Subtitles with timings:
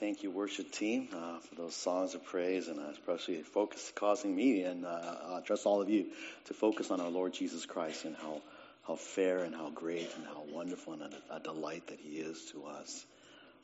[0.00, 4.34] thank you, worship team, uh, for those songs of praise, and uh, especially focus causing
[4.34, 6.06] me and uh, I trust all of you
[6.46, 8.40] to focus on our Lord Jesus Christ and how
[8.86, 12.44] how fair and how great and how wonderful and a, a delight that He is
[12.52, 13.06] to us.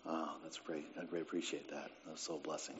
[0.08, 0.86] Uh, that's great.
[0.96, 1.90] I greatly appreciate that.
[2.06, 2.76] That's so blessing.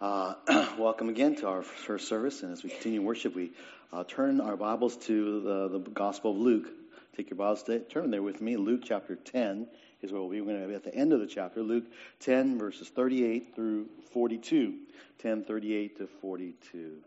[0.00, 0.34] Uh,
[0.78, 3.50] welcome again to our first service, and as we continue worship, we
[3.92, 6.68] uh, turn our Bibles to the, the Gospel of Luke.
[7.16, 9.66] Take your Bibles, turn there with me, Luke chapter 10
[10.02, 10.22] is where.
[10.22, 11.84] We're going to be at the end of the chapter, Luke
[12.20, 14.74] 10, verses 38 through 42.
[15.18, 16.98] 10, 38 to 42.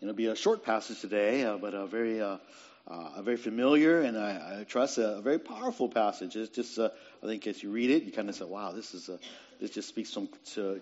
[0.00, 2.36] It'll be a short passage today, uh, but a very, uh,
[2.86, 6.36] uh, a very familiar and I, I trust a, a, very powerful passage.
[6.36, 6.90] It's just, uh,
[7.22, 9.18] I think, as you read it, you kind of say, "Wow, this is a,
[9.60, 10.28] this just speaks some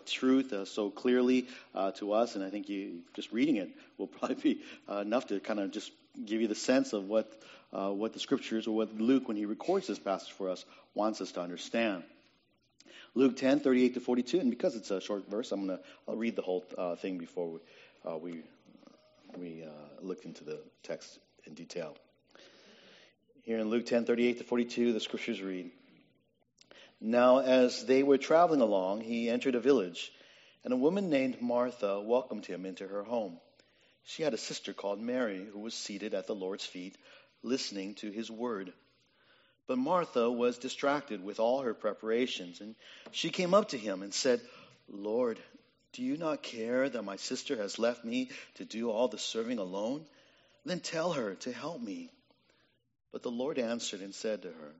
[0.07, 4.07] truth uh, so clearly uh, to us." And I think you just reading it will
[4.19, 5.93] probably be enough to kind of just
[6.25, 7.31] give you the sense of what
[7.73, 11.21] uh, what the scriptures or what Luke, when he records this passage for us, wants
[11.21, 12.03] us to understand.
[13.15, 16.37] Luke 10, 38 to 42, and because it's a short verse, I'm going to read
[16.37, 17.61] the whole uh, thing before we,
[18.07, 18.43] uh, we,
[19.39, 19.69] we uh,
[20.01, 21.95] look into the text in detail.
[23.43, 25.71] Here in Luke 10, 38 to 42, the scriptures read,
[27.01, 30.13] Now as they were traveling along, he entered a village,
[30.65, 33.39] and a woman named Martha welcomed him into her home.
[34.05, 36.97] She had a sister called Mary, who was seated at the Lord's feet,
[37.43, 38.73] listening to his word.
[39.67, 42.75] But Martha was distracted with all her preparations, and
[43.13, 44.41] she came up to him and said,
[44.89, 45.39] Lord,
[45.93, 49.59] do you not care that my sister has left me to do all the serving
[49.59, 50.05] alone?
[50.65, 52.11] Then tell her to help me.
[53.13, 54.75] But the Lord answered and said to her,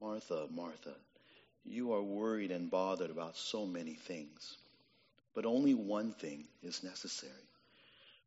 [0.00, 0.94] Martha, Martha,
[1.64, 4.56] you are worried and bothered about so many things,
[5.34, 7.32] but only one thing is necessary.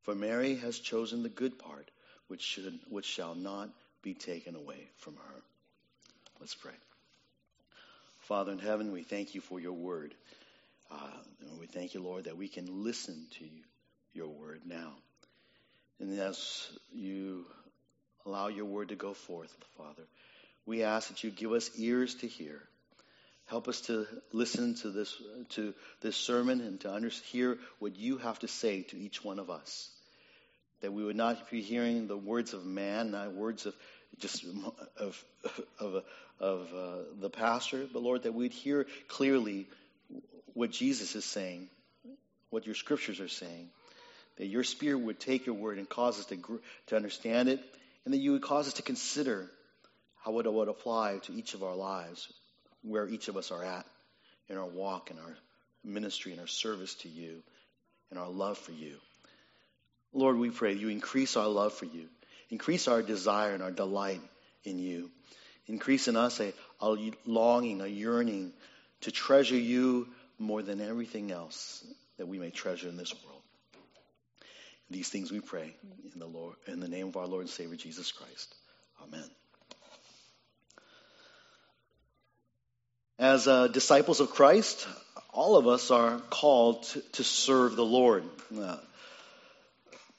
[0.06, 1.90] For Mary has chosen the good part
[2.28, 3.72] which, should, which shall not
[4.04, 5.42] be taken away from her.
[6.40, 6.74] Let's pray.
[8.20, 10.14] Father in heaven, we thank you for your word.
[10.92, 11.10] Uh,
[11.60, 13.46] we thank you, Lord, that we can listen to
[14.14, 14.92] your word now.
[16.00, 17.48] And as you
[18.28, 20.04] allow your word to go forth, Father,
[20.68, 22.62] we ask that you give us ears to hear.
[23.48, 28.18] Help us to listen to this to this sermon and to under, hear what you
[28.18, 29.90] have to say to each one of us
[30.86, 33.74] that we would not be hearing the words of man, not words of
[34.20, 34.46] just
[35.00, 35.26] of
[35.80, 36.04] of,
[36.40, 39.66] of uh, the pastor, but Lord, that we'd hear clearly
[40.54, 41.70] what Jesus is saying,
[42.52, 43.70] what your scriptures are saying,
[44.38, 47.60] that your spirit would take your word and cause us to to understand it,
[48.06, 49.50] and that you would cause us to consider
[50.24, 52.32] how it would apply to each of our lives,
[52.84, 53.88] where each of us are at
[54.50, 55.36] in our walk, in our
[55.84, 57.42] ministry, in our service to you,
[58.12, 58.98] in our love for you.
[60.16, 62.06] Lord, we pray you increase our love for you,
[62.50, 64.22] increase our desire and our delight
[64.64, 65.12] in you,
[65.68, 68.54] increase in us a, a longing, a yearning
[69.02, 70.08] to treasure you
[70.40, 71.86] more than everything else
[72.18, 73.42] that we may treasure in this world.
[74.90, 75.76] These things we pray
[76.14, 78.56] in the Lord, in the name of our Lord and Savior Jesus Christ.
[79.04, 79.30] Amen.
[83.20, 84.88] As uh, disciples of Christ,
[85.34, 88.24] all of us are called to, to serve the Lord.
[88.58, 88.78] Uh,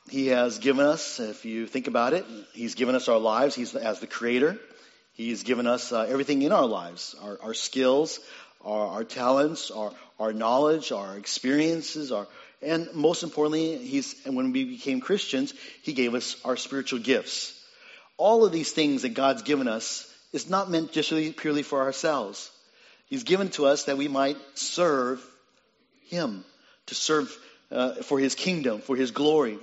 [0.09, 3.55] he has given us, if you think about it, He's given us our lives.
[3.55, 4.59] He's as the Creator.
[5.13, 8.21] He's given us uh, everything in our lives, our, our skills,
[8.65, 12.29] our, our, talents, our, our knowledge, our experiences, our,
[12.63, 17.53] and most importantly, He's, and when we became Christians, He gave us our spiritual gifts.
[18.17, 21.83] All of these things that God's given us is not meant just really purely for
[21.83, 22.51] ourselves.
[23.07, 25.25] He's given to us that we might serve
[26.09, 26.45] Him,
[26.87, 27.37] to serve
[27.73, 29.59] uh, for His kingdom, for His glory.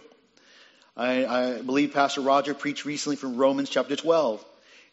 [0.95, 4.45] I, I, believe Pastor Roger preached recently from Romans chapter 12.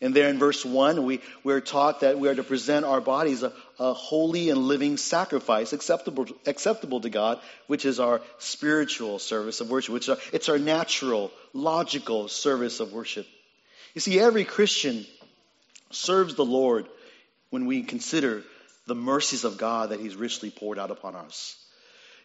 [0.02, 3.42] And there in verse 1, we, we're taught that we are to present our bodies
[3.42, 9.60] a, a holy and living sacrifice acceptable, acceptable to God, which is our spiritual service
[9.60, 13.26] of worship, which is our, it's our natural, logical service of worship.
[13.94, 15.04] You see, every Christian
[15.90, 16.86] serves the Lord
[17.50, 18.42] when we consider
[18.86, 21.56] the mercies of God that He's richly poured out upon us.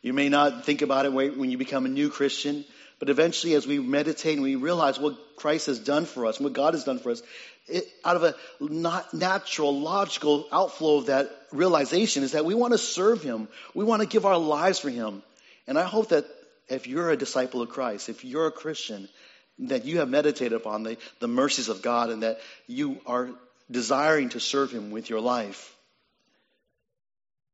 [0.05, 2.63] You may not think about it when you become a new Christian,
[2.99, 6.43] but eventually, as we meditate and we realize what Christ has done for us, and
[6.43, 7.23] what God has done for us,
[7.65, 12.73] it, out of a not natural, logical outflow of that realization is that we want
[12.73, 13.47] to serve Him.
[13.73, 15.23] We want to give our lives for Him.
[15.65, 16.27] And I hope that
[16.69, 19.09] if you're a disciple of Christ, if you're a Christian,
[19.57, 23.31] that you have meditated upon the, the mercies of God and that you are
[23.71, 25.74] desiring to serve Him with your life.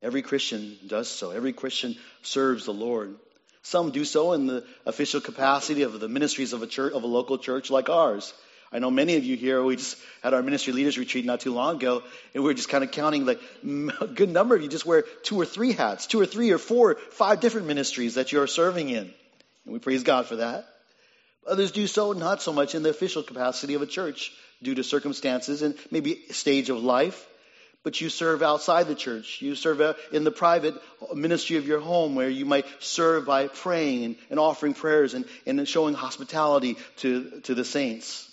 [0.01, 1.31] Every Christian does so.
[1.31, 3.15] Every Christian serves the Lord.
[3.63, 7.07] Some do so in the official capacity of the ministries of a church, of a
[7.07, 8.33] local church like ours.
[8.73, 11.53] I know many of you here, we just had our ministry leaders retreat not too
[11.53, 12.01] long ago,
[12.33, 13.41] and we were just kind of counting like
[14.01, 16.57] a good number of you just wear two or three hats, two or three or
[16.57, 19.13] four, five different ministries that you're serving in.
[19.65, 20.65] And we praise God for that.
[21.45, 24.31] Others do so not so much in the official capacity of a church
[24.63, 27.27] due to circumstances and maybe stage of life,
[27.83, 29.41] but you serve outside the church.
[29.41, 30.75] You serve in the private
[31.13, 35.67] ministry of your home where you might serve by praying and, offering prayers and, and
[35.67, 38.27] showing hospitality to, to the saints.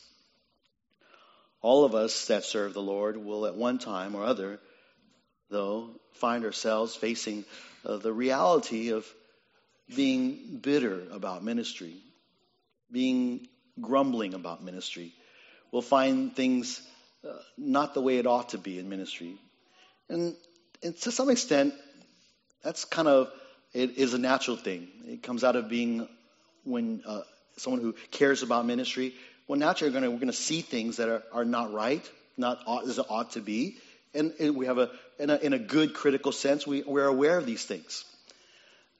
[1.61, 4.61] All of us that serve the Lord will at one time or other,
[5.51, 7.45] though, find ourselves facing
[7.85, 9.07] uh, the reality of
[9.95, 11.97] being bitter about ministry,
[12.93, 13.49] being
[13.81, 15.13] grumbling about ministry.
[15.73, 16.83] We'll find things
[17.57, 19.35] not the way it ought to be in ministry.
[20.09, 20.35] And,
[20.83, 21.75] and to some extent,
[22.63, 23.31] that's kind of,
[23.73, 24.89] it is a natural thing.
[25.07, 26.09] It comes out of being
[26.65, 27.23] when uh,
[27.57, 29.15] someone who cares about ministry,
[29.47, 32.99] well, naturally we're going to see things that are, are not right, not ought, as
[32.99, 33.79] it ought to be.
[34.15, 37.37] And, and we have a in, a, in a good critical sense, we, we're aware
[37.39, 38.05] of these things.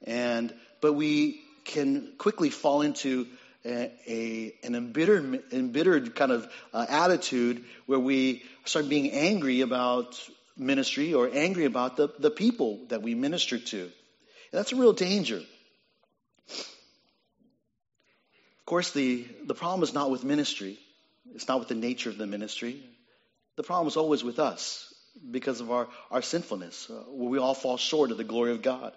[0.05, 3.27] And, but we can quickly fall into
[3.65, 10.19] a, a, an embittered, embittered kind of uh, attitude where we start being angry about
[10.57, 13.81] ministry or angry about the, the people that we minister to.
[13.81, 13.91] And
[14.51, 15.41] that's a real danger.
[18.59, 20.77] Of course, the, the problem is not with ministry.
[21.33, 22.83] It's not with the nature of the ministry.
[23.55, 24.93] The problem is always with us
[25.29, 28.61] because of our, our sinfulness, uh, where we all fall short of the glory of
[28.61, 28.93] God.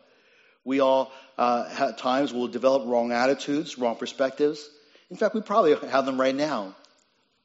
[0.64, 4.68] We all, uh, at times, will develop wrong attitudes, wrong perspectives.
[5.10, 6.74] In fact, we probably have them right now,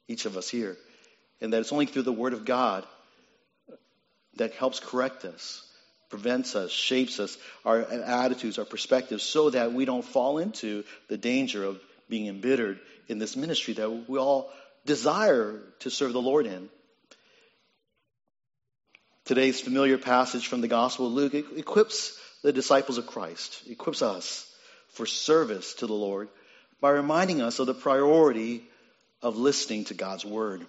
[0.08, 0.78] each of us here.
[1.42, 2.86] And that it's only through the Word of God
[4.36, 5.68] that helps correct us,
[6.10, 11.18] prevents us, shapes us, our attitudes, our perspectives, so that we don't fall into the
[11.18, 11.80] danger of
[12.10, 14.50] being embittered in this ministry that we all
[14.86, 16.70] desire to serve the Lord in.
[19.26, 22.18] Today's familiar passage from the Gospel of Luke equips
[22.48, 24.50] the disciples of Christ, equips us
[24.94, 26.30] for service to the Lord
[26.80, 28.64] by reminding us of the priority
[29.22, 30.66] of listening to God's Word.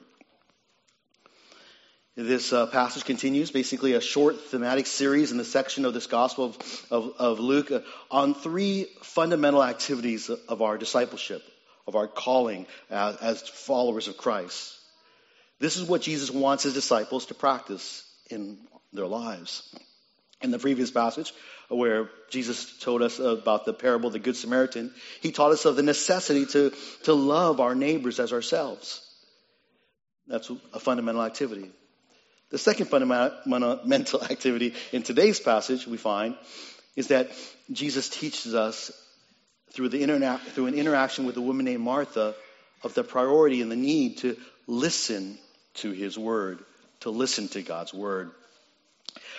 [2.17, 6.47] This uh, passage continues, basically a short thematic series in the section of this Gospel
[6.47, 11.45] of, of, of Luke uh, on three fundamental activities of our discipleship,
[11.87, 14.75] of our calling as, as followers of Christ.
[15.61, 18.59] This is what Jesus wants his disciples to practice in
[18.93, 19.73] their lives.
[20.41, 21.33] In the previous passage,
[21.69, 25.77] where Jesus told us about the parable of the Good Samaritan, he taught us of
[25.77, 26.73] the necessity to,
[27.05, 29.05] to love our neighbors as ourselves.
[30.27, 31.71] That's a fundamental activity.
[32.51, 36.37] The second fundamental activity in today's passage we find
[36.97, 37.31] is that
[37.71, 38.91] Jesus teaches us
[39.73, 42.35] through, the interna- through an interaction with a woman named Martha
[42.83, 44.37] of the priority and the need to
[44.67, 45.39] listen
[45.75, 46.65] to his word
[47.01, 48.31] to listen to God's word.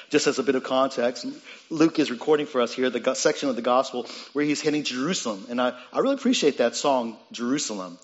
[0.10, 1.26] Just as a bit of context,
[1.70, 4.94] Luke is recording for us here the section of the gospel where he's heading to
[4.94, 5.46] Jerusalem.
[5.50, 8.00] And I, I really appreciate that song, Jerusalem.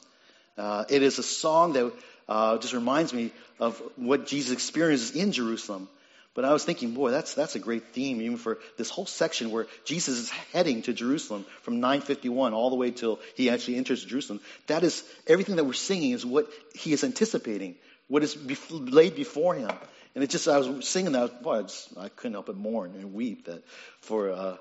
[0.58, 1.92] Uh, it is a song that
[2.30, 5.90] uh, just reminds me of what Jesus experiences in Jerusalem.
[6.36, 9.52] But I was thinking, boy, that's, that's a great theme even for this whole section
[9.52, 14.04] where Jesus is heading to Jerusalem from 951 all the way till he actually enters
[14.04, 14.42] Jerusalem.
[14.68, 17.76] That is, everything that we're singing is what he is anticipating
[18.08, 18.38] what is
[18.70, 19.72] laid before him.
[20.16, 22.96] And it just, I was singing that, boy, I, just, I couldn't help but mourn
[22.96, 23.64] and weep that
[24.00, 24.58] for, uh,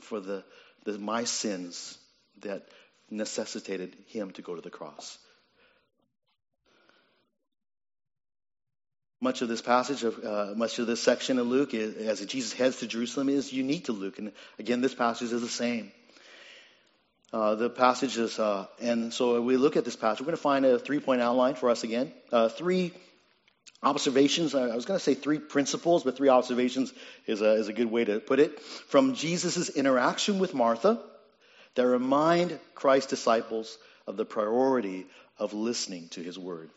[0.00, 0.44] for the,
[0.84, 1.96] the, my sins
[2.40, 2.66] that
[3.08, 5.16] necessitated him to go to the cross.
[9.20, 12.52] Much of this passage, of, uh, much of this section of Luke, is, as Jesus
[12.52, 14.18] heads to Jerusalem, is unique to Luke.
[14.18, 15.92] And again, this passage is the same.
[17.32, 20.20] Uh, the passages, uh, and so we look at this passage.
[20.20, 22.12] We're going to find a three point outline for us again.
[22.32, 22.92] Uh, three
[23.82, 24.54] observations.
[24.54, 26.92] I was going to say three principles, but three observations
[27.26, 28.60] is a, is a good way to put it.
[28.60, 31.00] From Jesus' interaction with Martha
[31.74, 35.06] that remind Christ's disciples of the priority
[35.38, 36.70] of listening to his word.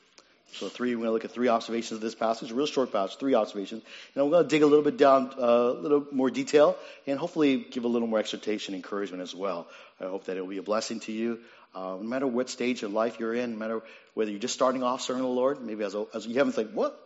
[0.53, 2.91] So three, we're going to look at three observations of this passage, a real short
[2.91, 3.83] passage, three observations.
[4.15, 6.75] And we're going to dig a little bit down, uh, a little more detail,
[7.07, 9.67] and hopefully give a little more exhortation, encouragement as well.
[9.99, 11.39] I hope that it will be a blessing to you.
[11.73, 13.81] Uh, no matter what stage of life you're in, no matter
[14.13, 16.71] whether you're just starting off serving the Lord, maybe as, a, as you haven't think,
[16.71, 16.99] what?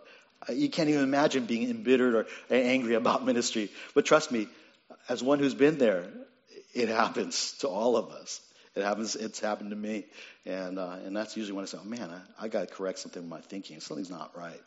[0.47, 3.69] Uh, you can't even imagine being embittered or angry about ministry.
[3.93, 4.47] But trust me,
[5.07, 6.07] as one who's been there,
[6.73, 8.41] it happens to all of us.
[8.75, 9.15] It happens.
[9.15, 10.05] It's happened to me,
[10.45, 12.99] and uh, and that's usually when I say, "Oh man, I, I got to correct
[12.99, 13.79] something in my thinking.
[13.79, 14.61] Something's not right."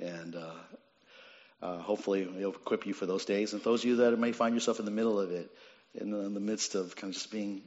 [0.00, 0.54] And uh,
[1.60, 3.52] uh, hopefully, it'll equip you for those days.
[3.52, 5.50] And those of you that may find yourself in the middle of it,
[5.94, 7.60] in in the midst of kind of just being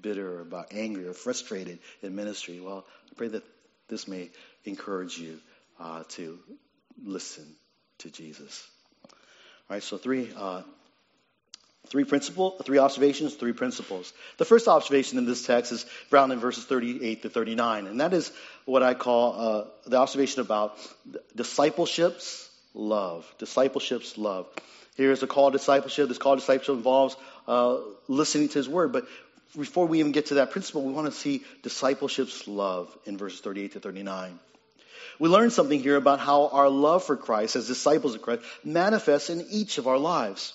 [0.00, 3.44] bitter or about angry or frustrated in ministry, well, I pray that
[3.88, 4.30] this may
[4.64, 5.38] encourage you
[5.80, 6.38] uh, to
[7.04, 7.46] listen
[7.98, 8.66] to Jesus.
[9.04, 10.62] All right, so three, uh,
[11.88, 14.12] three principle, three observations, three principles.
[14.36, 18.12] The first observation in this text is found in verses 38 to 39, and that
[18.12, 18.30] is
[18.64, 20.78] what I call uh, the observation about
[21.34, 23.32] discipleship's love.
[23.38, 24.46] Discipleship's love.
[24.96, 26.08] Here is a call to discipleship.
[26.08, 27.78] This call to discipleship involves uh,
[28.08, 29.06] listening to His Word, but
[29.56, 33.40] before we even get to that principle, we want to see discipleship's love in verses
[33.40, 34.38] 38 to 39.
[35.18, 39.30] We learn something here about how our love for Christ as disciples of Christ manifests
[39.30, 40.52] in each of our lives.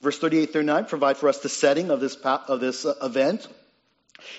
[0.00, 3.46] Verse 38 39 provide for us the setting of this, of this uh, event.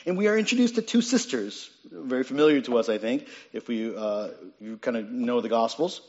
[0.06, 3.96] And we are introduced to two sisters, very familiar to us, I think, if we
[3.96, 4.30] uh,
[4.60, 6.02] you kind of know the Gospels.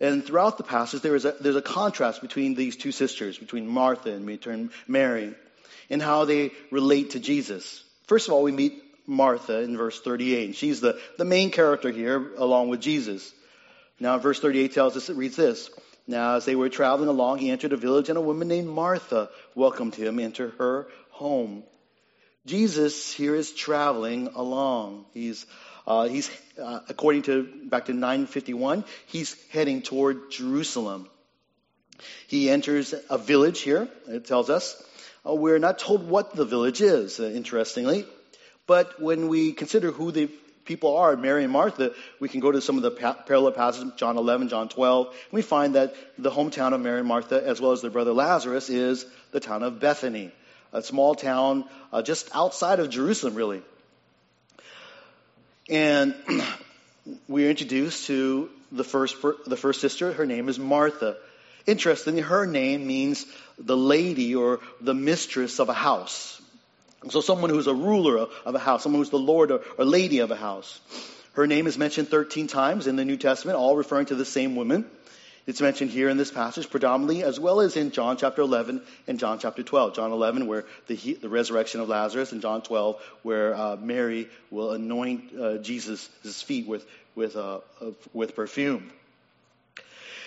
[0.00, 3.68] And throughout the passage, there is a, there's a contrast between these two sisters, between
[3.68, 5.34] Martha and between Mary,
[5.92, 7.84] and how they relate to Jesus.
[8.06, 10.46] First of all, we meet Martha in verse 38.
[10.46, 13.32] And she's the, the main character here along with Jesus.
[14.00, 15.70] Now, verse 38 tells us, it reads this.
[16.06, 19.28] Now, as they were traveling along, he entered a village, and a woman named Martha
[19.54, 21.62] welcomed him into her home.
[22.46, 25.04] Jesus here is traveling along.
[25.14, 25.46] He's,
[25.86, 26.28] uh, he's
[26.60, 31.08] uh, according to back to 951, he's heading toward Jerusalem.
[32.26, 34.82] He enters a village here, it tells us.
[35.24, 38.04] Uh, we're not told what the village is, uh, interestingly.
[38.66, 40.28] But when we consider who the
[40.64, 43.92] people are, Mary and Martha, we can go to some of the pa- parallel passages,
[43.96, 47.60] John 11, John 12, and we find that the hometown of Mary and Martha, as
[47.60, 50.32] well as their brother Lazarus, is the town of Bethany,
[50.72, 53.62] a small town uh, just outside of Jerusalem, really.
[55.68, 56.14] And
[57.28, 60.12] we're introduced to the first, the first sister.
[60.12, 61.16] Her name is Martha.
[61.66, 63.26] Interestingly, her name means
[63.58, 66.40] the lady or the mistress of a house.
[67.10, 70.30] So someone who's a ruler of a house, someone who's the lord or, lady of
[70.30, 70.80] a house.
[71.34, 74.54] Her name is mentioned 13 times in the New Testament, all referring to the same
[74.54, 74.84] woman.
[75.44, 79.18] It's mentioned here in this passage predominantly, as well as in John chapter 11 and
[79.18, 79.94] John chapter 12.
[79.94, 84.70] John 11, where the, the resurrection of Lazarus, and John 12, where uh, Mary will
[84.70, 86.06] anoint uh, Jesus'
[86.42, 87.58] feet with, with, uh,
[88.12, 88.92] with perfume.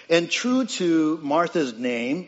[0.10, 2.28] And true to Martha's name,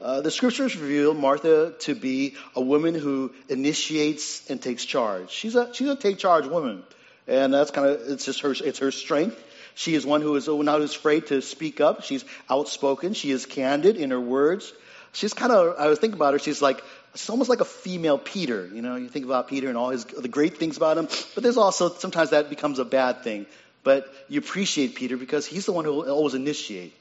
[0.00, 5.30] uh, the scriptures reveal Martha to be a woman who initiates and takes charge.
[5.30, 6.82] She's a she's a take charge woman,
[7.26, 9.42] and that's kind of it's just her it's her strength.
[9.74, 12.02] She is one who is not afraid to speak up.
[12.02, 13.14] She's outspoken.
[13.14, 14.72] She is candid in her words.
[15.12, 16.38] She's kind of I was thinking about her.
[16.38, 16.82] She's like
[17.14, 18.68] she's almost like a female Peter.
[18.72, 21.42] You know, you think about Peter and all his the great things about him, but
[21.42, 23.46] there's also sometimes that becomes a bad thing.
[23.84, 26.92] But you appreciate Peter because he's the one who will always initiate.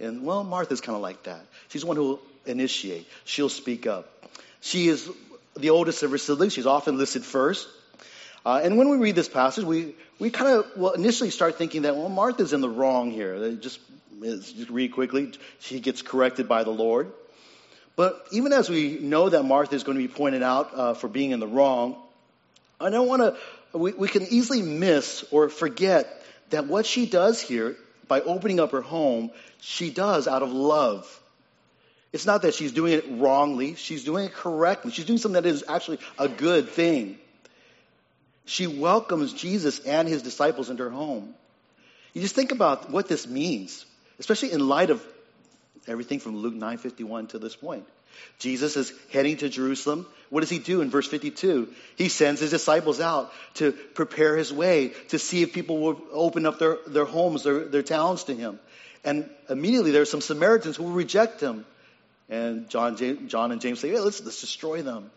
[0.00, 1.40] And well, Martha's kind of like that.
[1.68, 3.06] She's the one who will initiate.
[3.24, 4.08] She'll speak up.
[4.60, 5.08] She is
[5.56, 6.52] the oldest of her siblings.
[6.52, 7.68] She's often listed first.
[8.44, 11.82] Uh, and when we read this passage, we, we kind of well initially start thinking
[11.82, 13.52] that well Martha's in the wrong here.
[13.52, 13.80] Just,
[14.20, 15.32] just read quickly.
[15.60, 17.12] She gets corrected by the Lord.
[17.96, 21.08] But even as we know that Martha is going to be pointed out uh, for
[21.08, 21.96] being in the wrong,
[22.80, 23.78] I don't want to.
[23.78, 27.76] We, we can easily miss or forget that what she does here
[28.08, 29.30] by opening up her home,
[29.60, 31.20] she does out of love.
[32.12, 34.92] It's not that she's doing it wrongly, she's doing it correctly.
[34.92, 37.18] She's doing something that is actually a good thing.
[38.44, 41.34] She welcomes Jesus and his disciples into her home.
[42.12, 43.84] You just think about what this means,
[44.18, 45.04] especially in light of
[45.88, 47.84] everything from Luke 9:51 to this point.
[48.38, 50.06] Jesus is heading to Jerusalem.
[50.30, 51.68] What does he do in verse 52?
[51.96, 56.46] He sends his disciples out to prepare his way, to see if people will open
[56.46, 58.58] up their, their homes, their, their towns to him.
[59.04, 61.64] And immediately there are some Samaritans who will reject him.
[62.28, 62.96] And John,
[63.28, 65.10] John and James say, hey, let's, let's destroy them.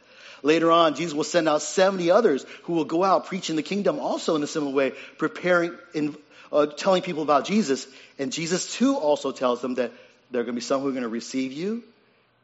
[0.44, 4.00] Later on, Jesus will send out 70 others who will go out preaching the kingdom
[4.00, 6.16] also in a similar way, preparing, in,
[6.52, 7.88] uh, telling people about Jesus.
[8.20, 9.92] And Jesus too also tells them that
[10.32, 11.84] there are going to be some who are going to receive you,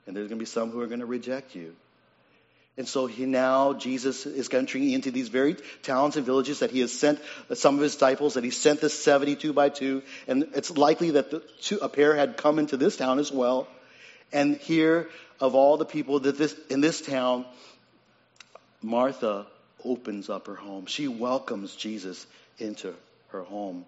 [0.05, 1.75] and there's going to be some who are going to reject you.
[2.75, 6.79] And so he now, Jesus is entering into these very towns and villages that he
[6.79, 7.19] has sent
[7.49, 10.01] uh, some of his disciples, that he sent the 72 by two.
[10.27, 13.67] And it's likely that two, a pair had come into this town as well.
[14.31, 15.07] And here,
[15.39, 17.45] of all the people that this, in this town,
[18.81, 19.45] Martha
[19.85, 20.87] opens up her home.
[20.87, 22.25] She welcomes Jesus
[22.57, 22.95] into
[23.29, 23.85] her home.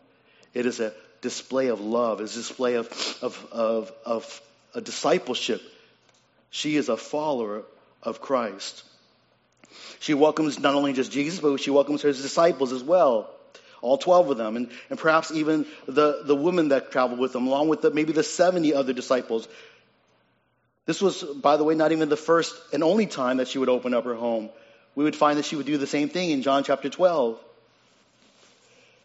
[0.54, 2.22] It is a display of love.
[2.22, 2.88] It's a display of,
[3.24, 4.42] of, of, of
[4.76, 5.62] a discipleship.
[6.56, 7.64] She is a follower
[8.02, 8.84] of Christ.
[10.00, 13.30] She welcomes not only just Jesus, but she welcomes her disciples as well.
[13.82, 17.46] All 12 of them, and, and perhaps even the, the women that traveled with them,
[17.46, 19.48] along with the, maybe the 70 other disciples
[20.86, 23.70] this was, by the way, not even the first and only time that she would
[23.70, 24.50] open up her home.
[24.94, 27.40] We would find that she would do the same thing in John chapter 12.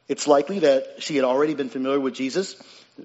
[0.09, 2.57] It's likely that she had already been familiar with Jesus,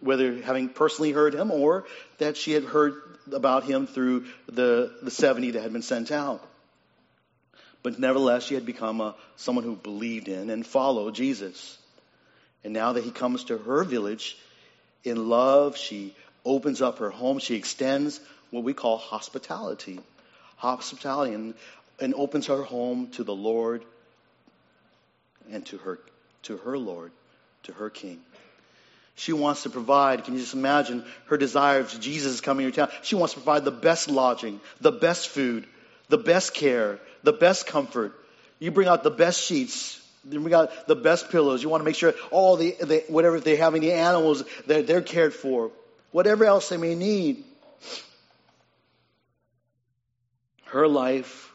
[0.02, 1.86] whether having personally heard him or
[2.18, 6.46] that she had heard about him through the, the 70 that had been sent out.
[7.84, 11.78] But nevertheless, she had become a, someone who believed in and followed Jesus.
[12.64, 14.38] And now that he comes to her village
[15.04, 17.40] in love, she opens up her home.
[17.40, 20.00] She extends what we call hospitality.
[20.58, 21.54] Hospitality and,
[22.00, 23.86] and opens her home to the Lord
[25.52, 26.00] and to her,
[26.44, 27.12] to her Lord,
[27.64, 28.20] to her King.
[29.16, 30.26] She wants to provide.
[30.26, 32.90] Can you just imagine her desire if Jesus is coming to town?
[33.02, 35.66] She wants to provide the best lodging, the best food,
[36.10, 38.14] the best care, the best comfort.
[38.60, 40.02] You bring out the best sheets.
[40.30, 41.64] You bring out the best pillows.
[41.64, 45.02] You want to make sure all the, the whatever they have any animals that they're
[45.02, 45.72] cared for,
[46.12, 47.46] whatever else they may need.
[50.66, 51.54] Her life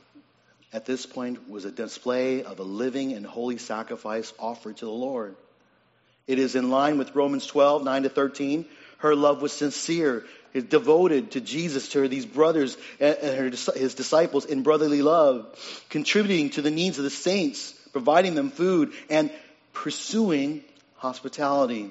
[0.72, 4.90] at this point was a display of a living and holy sacrifice offered to the
[4.90, 5.36] Lord.
[6.26, 8.66] It is in line with Romans 12, 9 to 13.
[8.98, 14.62] Her love was sincere devoted to Jesus, to these brothers and her, his disciples in
[14.62, 15.46] brotherly love,
[15.88, 19.30] contributing to the needs of the saints, providing them food, and
[19.72, 20.64] pursuing
[20.96, 21.90] hospitality.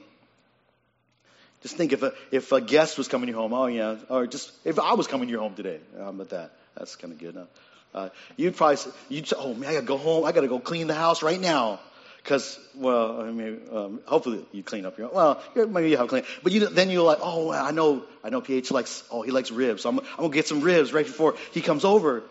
[1.61, 4.27] Just think if a, if a guest was coming to your home, oh yeah, or
[4.27, 6.51] just if I was coming to your home today, how about that?
[6.77, 7.47] That's kind of good.
[7.93, 8.77] Uh, you'd probably,
[9.09, 11.39] you'd say, oh man, I gotta go home, I gotta go clean the house right
[11.39, 11.79] now.
[12.23, 16.23] Because, well, I mean, um, hopefully you clean up your, well, maybe you have clean,
[16.43, 19.51] but you, then you're like, oh, I know, I know PH likes, oh, he likes
[19.51, 19.83] ribs.
[19.83, 22.23] So I'm, I'm going to get some ribs right before he comes over.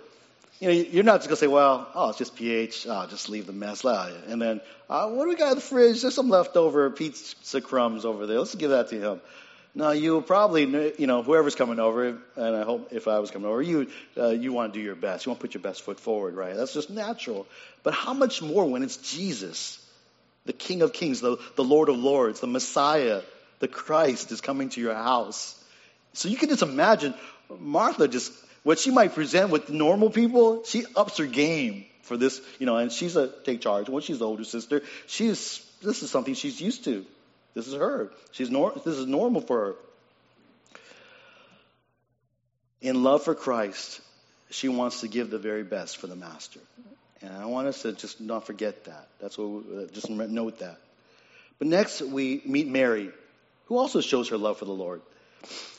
[0.60, 3.28] You know, you're not just going to say, well, oh, it's just PH, oh, just
[3.28, 3.84] leave the mess.
[3.84, 6.02] And then, uh, what do we got in the fridge?
[6.02, 8.38] There's some leftover pizza crumbs over there.
[8.38, 9.20] Let's give that to him.
[9.78, 10.64] No, you probably,
[10.98, 14.30] you know, whoever's coming over, and I hope if I was coming over, you, uh,
[14.30, 15.24] you want to do your best.
[15.24, 16.56] You want to put your best foot forward, right?
[16.56, 17.46] That's just natural.
[17.84, 19.78] But how much more when it's Jesus,
[20.46, 23.22] the King of Kings, the, the Lord of Lords, the Messiah,
[23.60, 25.54] the Christ is coming to your house.
[26.12, 27.14] So you can just imagine
[27.60, 28.32] Martha just,
[28.64, 32.78] what she might present with normal people, she ups her game for this, you know,
[32.78, 33.88] and she's a take charge.
[33.88, 37.06] When she's the older sister, she's, this is something she's used to.
[37.58, 38.08] This is her.
[38.30, 39.74] She's nor, this is normal for her.
[42.80, 44.00] In love for Christ,
[44.48, 46.60] she wants to give the very best for the master.
[47.20, 49.08] And I want us to just not forget that.
[49.20, 50.78] That's what we, uh, just note that.
[51.58, 53.10] But next we meet Mary,
[53.66, 55.02] who also shows her love for the Lord.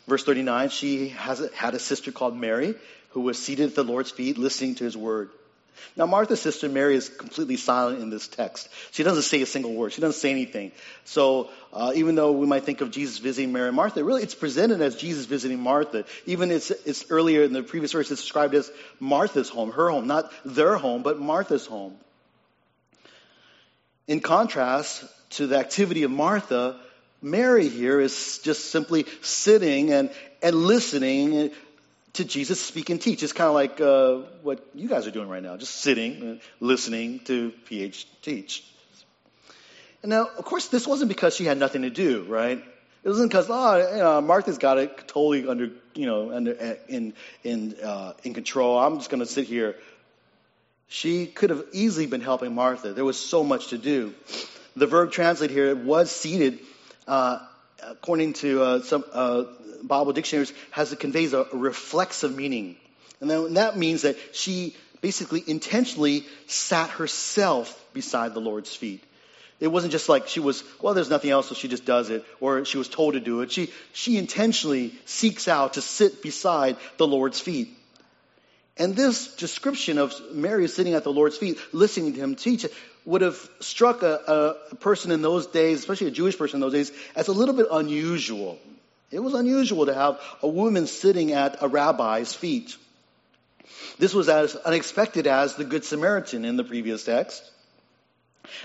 [0.05, 2.75] Verse 39, she has had a sister called Mary
[3.11, 5.29] who was seated at the Lord's feet listening to his word.
[5.95, 8.69] Now, Martha's sister Mary is completely silent in this text.
[8.91, 9.93] She doesn't say a single word.
[9.93, 10.71] She doesn't say anything.
[11.05, 14.35] So, uh, even though we might think of Jesus visiting Mary and Martha, really it's
[14.35, 16.05] presented as Jesus visiting Martha.
[16.25, 20.07] Even it's, it's earlier in the previous verse, it's described as Martha's home, her home,
[20.07, 21.95] not their home, but Martha's home.
[24.07, 26.79] In contrast to the activity of Martha,
[27.21, 30.09] Mary here is just simply sitting and,
[30.41, 31.51] and listening
[32.13, 33.23] to Jesus speak and teach.
[33.23, 36.41] It's kind of like uh, what you guys are doing right now, just sitting and
[36.59, 38.63] listening to PH teach.
[40.01, 42.63] And now, of course, this wasn't because she had nothing to do, right?
[43.03, 47.13] It wasn't because oh, you know, Martha's got it totally under, you know, under in
[47.43, 48.77] in uh, in control.
[48.77, 49.75] I'm just going to sit here.
[50.87, 52.93] She could have easily been helping Martha.
[52.93, 54.13] There was so much to do.
[54.75, 56.59] The verb translated here was seated,
[57.07, 57.39] uh,
[57.83, 59.43] according to uh, some uh,
[59.83, 62.75] Bible dictionaries, has it conveys a reflexive meaning.
[63.21, 69.03] And then that means that she basically intentionally sat herself beside the Lord's feet.
[69.59, 72.23] It wasn't just like she was, well, there's nothing else, so she just does it,
[72.39, 73.51] or she was told to do it.
[73.51, 77.75] She, she intentionally seeks out to sit beside the Lord's feet.
[78.77, 82.65] And this description of Mary sitting at the Lord's feet, listening to him teach,
[83.05, 86.73] would have struck a, a person in those days, especially a Jewish person in those
[86.73, 88.59] days, as a little bit unusual.
[89.11, 92.77] It was unusual to have a woman sitting at a rabbi's feet.
[93.97, 97.43] This was as unexpected as the Good Samaritan in the previous text.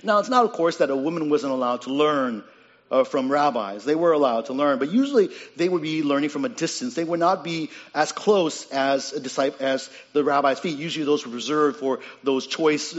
[0.02, 2.44] Now, it's not, of course, that a woman wasn't allowed to learn
[2.90, 3.84] uh, from rabbis.
[3.84, 6.94] They were allowed to learn, but usually they would be learning from a distance.
[6.94, 10.78] They would not be as close as a disciple, as the rabbi's feet.
[10.78, 12.96] Usually those were reserved for those choice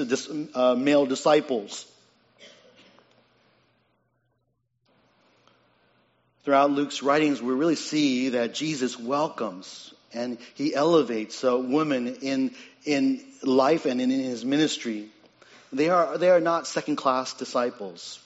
[0.55, 1.85] uh, male disciples.
[6.45, 12.53] throughout Luke's writings, we really see that Jesus welcomes and he elevates a woman in,
[12.85, 15.07] in life and in, in his ministry.
[15.73, 18.19] They are, they are not second class disciples.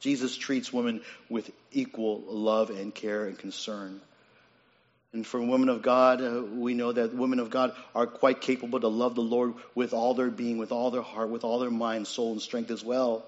[0.00, 4.00] Jesus treats women with equal love and care and concern.
[5.12, 8.80] And for women of God, uh, we know that women of God are quite capable
[8.80, 11.70] to love the Lord with all their being, with all their heart, with all their
[11.70, 13.24] mind, soul, and strength as well.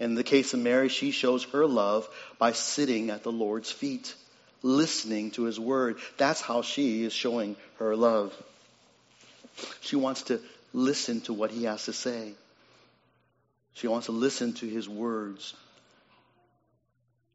[0.00, 4.14] In the case of Mary, she shows her love by sitting at the Lord's feet,
[4.62, 5.98] listening to his word.
[6.16, 8.34] That's how she is showing her love.
[9.82, 10.40] She wants to
[10.72, 12.32] listen to what he has to say.
[13.74, 15.54] She wants to listen to his words.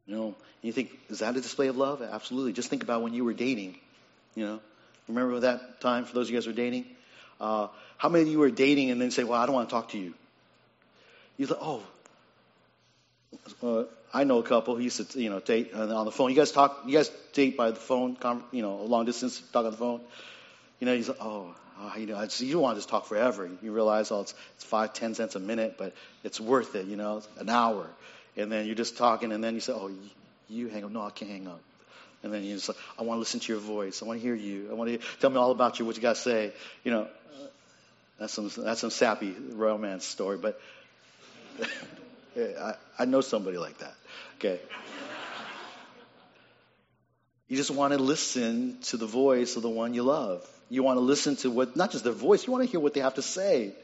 [0.06, 2.02] You know, you think, is that a display of love?
[2.02, 2.52] Absolutely.
[2.52, 3.76] Just think about when you were dating.
[4.34, 4.60] You know,
[5.08, 6.86] remember that time for those of you guys who were dating?
[7.40, 9.74] Uh, how many of you were dating and then say, well, I don't want to
[9.74, 10.14] talk to you?
[11.36, 11.82] You thought, oh,
[13.62, 16.30] uh, I know a couple who used to, you know, date on the phone.
[16.30, 18.16] You guys talk, you guys date by the phone,
[18.52, 20.00] you know, long distance, talk on the phone.
[20.80, 22.88] You know, he's like, oh, oh you know, I just, you don't want to just
[22.88, 23.48] talk forever.
[23.62, 26.96] You realize, oh, it's, it's five, ten cents a minute, but it's worth it, you
[26.96, 27.86] know, an hour.
[28.36, 29.90] And then you're just talking, and then you say, oh,
[30.48, 30.90] you hang up.
[30.90, 31.60] No, I can't hang up.
[32.22, 34.02] And then you just I want to listen to your voice.
[34.02, 34.68] I want to hear you.
[34.70, 36.52] I want to tell me all about you, what you got to say.
[36.84, 37.46] You know, uh,
[38.18, 40.60] that's some that's some sappy romance story, but
[42.36, 43.94] I, I know somebody like that.
[44.36, 44.60] Okay.
[47.48, 50.48] You just want to listen to the voice of the one you love.
[50.70, 52.94] You want to listen to what, not just their voice, you want to hear what
[52.94, 53.74] they have to say.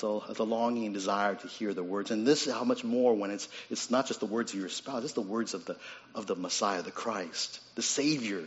[0.00, 2.10] It's a, it's a longing and desire to hear the words.
[2.10, 4.70] And this is how much more when it's, it's not just the words of your
[4.70, 5.76] spouse, it's the words of the,
[6.14, 8.42] of the Messiah, the Christ, the Savior,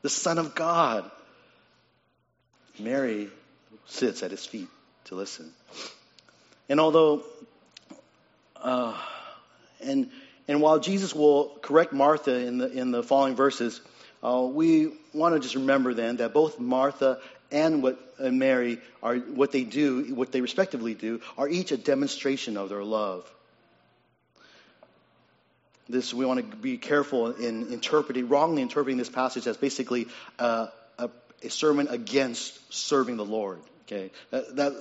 [0.00, 1.10] the Son of God.
[2.78, 3.28] Mary
[3.84, 4.68] sits at his feet
[5.04, 5.52] to listen.
[6.70, 7.24] And although,
[8.56, 8.98] uh,
[9.82, 10.08] and,
[10.48, 13.82] and while Jesus will correct Martha in the, in the following verses,
[14.24, 17.18] uh, we want to just remember then that both Martha
[17.56, 21.76] and what and Mary are what they do, what they respectively do, are each a
[21.76, 23.30] demonstration of their love.
[25.88, 30.66] This we want to be careful in interpreting, wrongly interpreting this passage as basically uh,
[30.98, 31.10] a,
[31.42, 33.60] a, sermon against serving the Lord.
[33.84, 34.72] Okay, that, that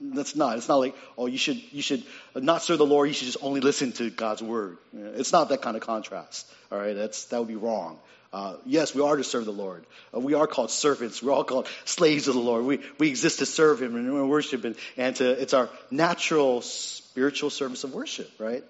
[0.00, 0.56] that's not.
[0.56, 2.02] It's not like, oh, you should you should
[2.34, 3.08] not serve the Lord.
[3.08, 4.78] You should just only listen to God's word.
[4.92, 6.50] It's not that kind of contrast.
[6.72, 7.98] All right, that's that would be wrong.
[8.34, 9.86] Uh, yes, we are to serve the Lord.
[10.12, 11.22] Uh, we are called servants.
[11.22, 12.64] We're all called slaves of the Lord.
[12.64, 17.50] We we exist to serve Him and worship, and, and to it's our natural spiritual
[17.50, 18.64] service of worship, right?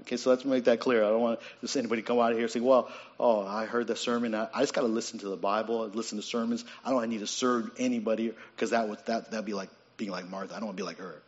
[0.00, 1.04] Okay, so let's make that clear.
[1.04, 3.94] I don't want just anybody come out of here saying, well, oh, I heard the
[3.94, 4.34] sermon.
[4.34, 6.64] I, I just got to listen to the Bible, listen to sermons.
[6.84, 10.28] I don't need to serve anybody because that would that that'd be like being like
[10.28, 10.56] Martha.
[10.56, 11.22] I don't want to be like her.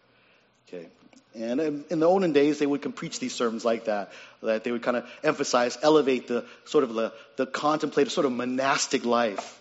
[0.67, 0.89] Okay.
[1.35, 4.11] And in the olden days, they would preach these sermons like that,
[4.43, 8.33] that they would kind of emphasize, elevate the sort of the, the contemplative, sort of
[8.33, 9.61] monastic life,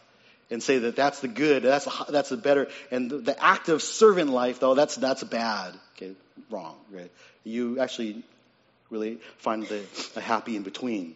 [0.50, 3.82] and say that that's the good, that's the, that's the better, and the, the active
[3.82, 5.74] servant life, though, that's that's bad.
[5.98, 6.14] Okay,
[6.50, 6.78] wrong.
[6.92, 7.12] Right?
[7.44, 8.24] You actually
[8.90, 9.84] really find the,
[10.16, 11.16] a happy in between.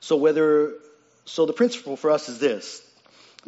[0.00, 0.74] So whether,
[1.24, 2.82] so the principle for us is this: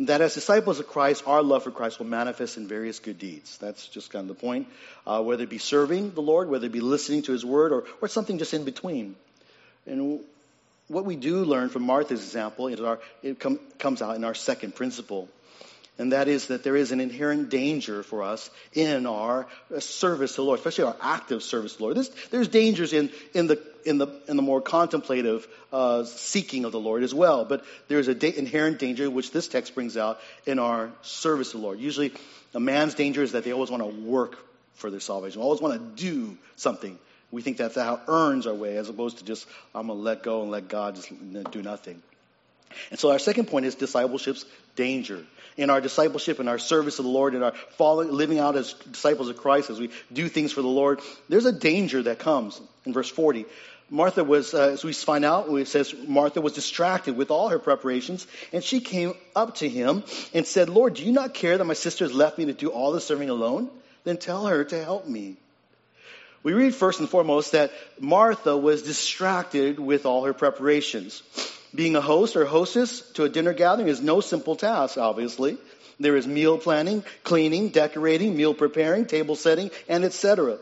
[0.01, 3.59] that as disciples of Christ, our love for Christ will manifest in various good deeds.
[3.59, 4.69] That's just kind of the point.
[5.07, 7.85] Uh, whether it be serving the Lord, whether it be listening to His word, or,
[8.01, 9.17] or something just in between.
[9.87, 10.21] And
[10.87, 14.35] what we do learn from Martha's example, is our, it com- comes out in our
[14.35, 15.29] second principle
[15.99, 19.47] and that is that there is an inherent danger for us in our
[19.81, 21.97] service to the Lord, especially our active service to the Lord.
[21.97, 26.73] There's, there's dangers in, in, the, in, the, in the more contemplative uh, seeking of
[26.73, 30.21] the Lord as well, but there's an da- inherent danger which this text brings out
[30.47, 31.81] in our service to the Lord.
[31.81, 32.13] Usually,
[32.55, 34.39] a man's danger is that they always want to work
[34.75, 36.97] for their salvation, always want to do something.
[37.31, 40.23] We think that's how earns our way, as opposed to just, I'm going to let
[40.23, 41.11] go and let God just
[41.51, 42.03] do nothing.
[42.91, 44.45] And so our second point is discipleship's
[44.77, 45.25] danger.
[45.57, 48.75] In our discipleship, in our service of the Lord, in our following, living out as
[48.75, 52.61] disciples of Christ, as we do things for the Lord, there's a danger that comes.
[52.87, 53.45] In verse 40,
[53.91, 57.59] Martha was, uh, as we find out, it says Martha was distracted with all her
[57.59, 60.05] preparations, and she came up to him
[60.35, 62.69] and said, Lord, do you not care that my sister has left me to do
[62.69, 63.71] all the serving alone?
[64.05, 65.37] Then tell her to help me.
[66.43, 71.23] We read first and foremost that Martha was distracted with all her preparations.
[71.75, 75.59] Being a host or hostess to a dinner gathering is no simple task, obviously.
[76.01, 80.59] There is meal planning, cleaning, decorating, meal preparing, table setting, and etc.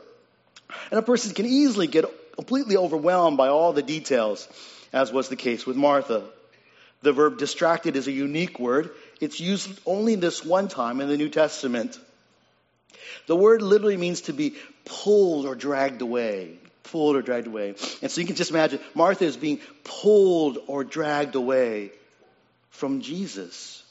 [0.90, 4.48] And a person can easily get completely overwhelmed by all the details,
[4.92, 6.24] as was the case with Martha.
[7.02, 8.90] The verb distracted is a unique word.
[9.20, 11.98] It's used only this one time in the New Testament.
[13.26, 16.58] The word literally means to be pulled or dragged away
[16.90, 17.74] pulled or dragged away.
[18.02, 21.90] And so you can just imagine Martha is being pulled or dragged away
[22.70, 23.82] from Jesus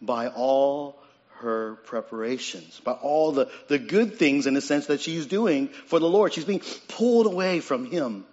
[0.00, 0.96] by all
[1.42, 5.98] her preparations, by all the, the good things in the sense that she's doing for
[5.98, 6.32] the Lord.
[6.32, 8.24] She's being pulled away from Him.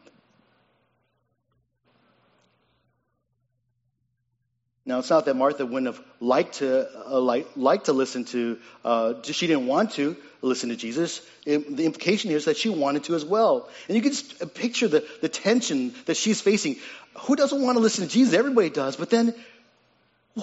[4.90, 8.58] Now, it's not that Martha wouldn't have liked to, uh, like, liked to listen to,
[8.84, 11.22] uh, she didn't want to listen to Jesus.
[11.46, 13.70] It, the implication here is that she wanted to as well.
[13.88, 16.78] And you can just picture the, the tension that she's facing.
[17.20, 18.34] Who doesn't want to listen to Jesus?
[18.34, 18.96] Everybody does.
[18.96, 19.36] But then,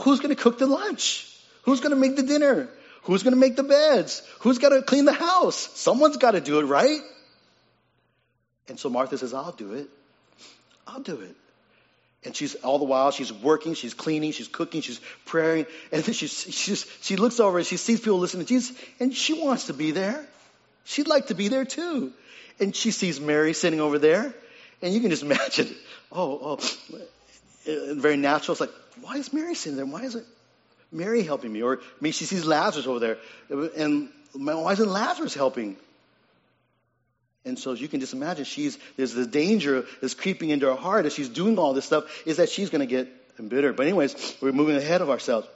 [0.03, 1.29] who's going to cook the lunch?
[1.65, 2.69] Who's going to make the dinner?
[3.03, 4.23] Who's going to make the beds?
[4.43, 5.57] Who's got to clean the house?
[5.75, 7.01] Someone's got to do it, right?
[8.69, 9.89] And so Martha says, I'll do it.
[10.87, 11.35] I'll do it.
[12.27, 16.13] And she's all the while she's working, she's cleaning, she's cooking, she's praying, and then
[16.13, 19.69] she's, she's, she looks over and she sees people listening to Jesus, and she wants
[19.69, 20.27] to be there.
[20.85, 22.13] She'd like to be there too.
[22.59, 24.35] And she sees Mary sitting over there,
[24.83, 25.73] and you can just imagine,
[26.11, 28.55] oh, oh, very natural.
[28.55, 29.87] It's like, why is Mary sitting there?
[29.87, 30.27] Why isn't
[30.91, 31.63] Mary helping me?
[31.63, 35.77] Or maybe she sees Lazarus over there, and why isn't Lazarus helping?
[37.47, 41.07] And so you can just imagine she's, there's the danger that's creeping into her heart
[41.07, 43.77] as she's doing all this stuff is that she's going to get embittered.
[43.77, 45.47] But anyways, we're moving ahead of ourselves.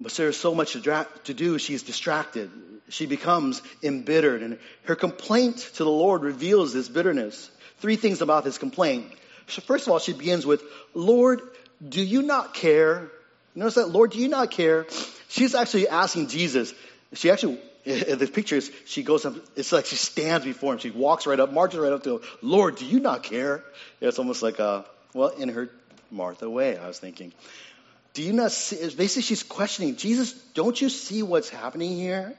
[0.00, 2.50] But there's so much to, dra- to do, she's distracted.
[2.88, 4.42] She becomes embittered.
[4.42, 7.50] And her complaint to the Lord reveals this bitterness.
[7.78, 9.12] Three things about this complaint.
[9.46, 10.62] First of all, she begins with,
[10.92, 11.40] Lord,
[11.86, 13.10] do you not care?
[13.54, 14.86] Notice that, Lord, do you not care?
[15.28, 16.74] She's actually asking Jesus.
[17.12, 20.78] She actually the pictures, she goes up, it's like she stands before him.
[20.78, 22.22] She walks right up, marches right up to him.
[22.42, 23.64] Lord, do you not care?
[24.00, 25.70] It's almost like, a, well, in her
[26.10, 27.32] Martha way, I was thinking.
[28.12, 32.34] Do you not see, basically she's questioning, Jesus, don't you see what's happening here?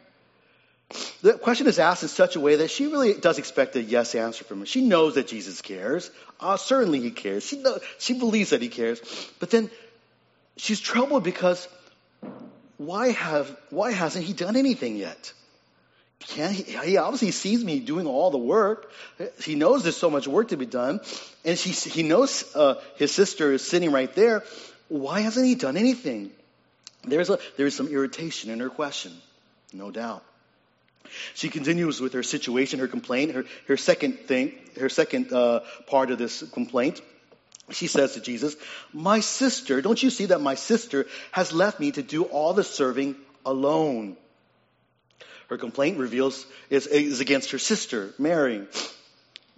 [1.22, 4.14] The question is asked in such a way that she really does expect a yes
[4.14, 4.66] answer from him.
[4.66, 6.12] She knows that Jesus cares.
[6.40, 7.46] Uh, certainly he cares.
[7.46, 9.00] She, knows, she believes that he cares.
[9.40, 9.70] But then
[10.58, 11.68] she's troubled because
[12.86, 15.34] why have why hasn't he done anything yet?
[16.20, 18.92] Can he, he obviously sees me doing all the work.
[19.44, 21.00] He knows there's so much work to be done,
[21.44, 24.44] and he knows uh, his sister is sitting right there.
[24.88, 26.32] Why hasn't he done anything?
[27.04, 29.14] There's a there is some irritation in her question,
[29.74, 30.24] no doubt.
[31.34, 36.10] She continues with her situation, her complaint, her, her second thing, her second uh, part
[36.10, 37.02] of this complaint
[37.70, 38.56] she says to Jesus,
[38.94, 42.64] My sister, don't you see that my sister has left me to do all the
[42.64, 44.18] serving alone?
[45.50, 48.68] Her complaint reveals is, is against her sister, Mary.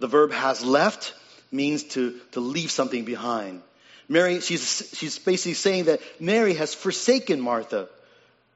[0.00, 1.14] The verb has left
[1.52, 3.62] means to, to leave something behind.
[4.08, 7.88] Mary, she's, she's basically saying that Mary has forsaken Martha.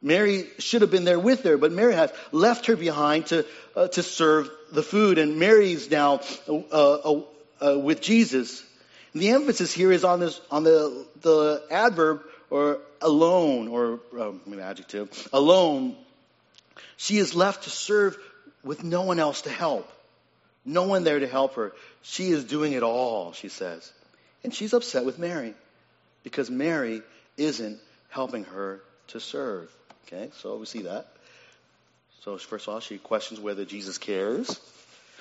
[0.02, 3.88] Mary should have been there with her, but Mary has left her behind to, uh,
[3.88, 7.22] to serve the food, and Mary's now uh, uh,
[7.60, 8.62] uh with Jesus.
[9.12, 14.40] And the emphasis here is on this, on the, the adverb or alone, or um,
[14.46, 15.96] an adjective, alone.
[16.96, 18.16] She is left to serve
[18.62, 19.90] with no one else to help.
[20.64, 21.72] No one there to help her.
[22.02, 23.90] She is doing it all, she says.
[24.44, 25.54] And she's upset with Mary
[26.22, 27.02] because Mary
[27.36, 27.78] isn't
[28.10, 29.70] helping her to serve.
[30.06, 31.06] Okay, so we see that.
[32.22, 34.60] So first of all, she questions whether Jesus cares.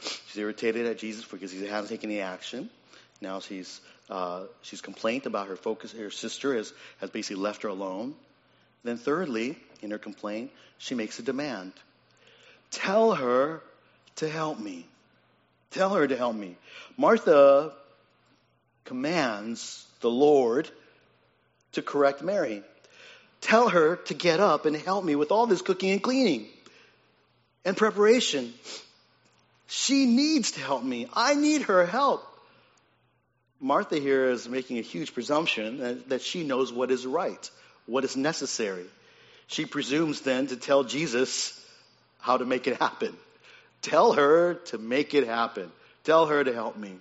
[0.02, 2.70] She's irritated at Jesus because he hasn't taken any action.
[3.22, 5.92] Now she's uh, she's complained about her focus.
[5.92, 8.16] Her sister has has basically left her alone.
[8.84, 11.74] Then thirdly, in her complaint, she makes a demand.
[12.72, 13.62] Tell her
[14.18, 14.86] to help me.
[15.72, 16.56] Tell her to help me.
[16.96, 17.74] Martha
[18.86, 20.70] commands the Lord
[21.74, 22.64] to correct Mary.
[23.42, 26.48] Tell her to get up and help me with all this cooking and cleaning
[27.66, 28.54] and preparation.
[29.68, 31.08] She needs to help me.
[31.14, 32.27] I need her help.
[33.60, 37.50] Martha here is making a huge presumption that, that she knows what is right,
[37.86, 38.86] what is necessary.
[39.48, 41.60] She presumes then to tell Jesus
[42.20, 43.16] how to make it happen.
[43.82, 45.72] Tell her to make it happen.
[46.04, 46.98] Tell her to help me.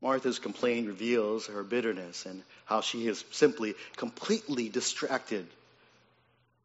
[0.00, 5.46] Martha's complaint reveals her bitterness and how she is simply completely distracted.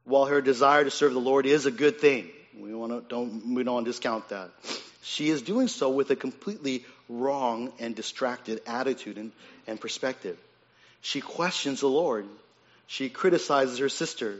[0.06, 3.54] While her desire to serve the Lord is a good thing, we, want to, don't,
[3.54, 4.50] we don't discount that.
[5.01, 9.31] She is doing so with a completely wrong and distracted attitude and,
[9.65, 10.38] and perspective.
[11.01, 12.25] She questions the Lord.
[12.88, 14.38] She criticizes her sister.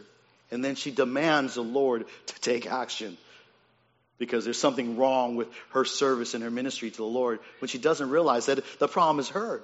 [0.52, 3.17] And then she demands the Lord to take action
[4.17, 7.78] because there's something wrong with her service and her ministry to the Lord when she
[7.78, 9.62] doesn't realize that the problem is her.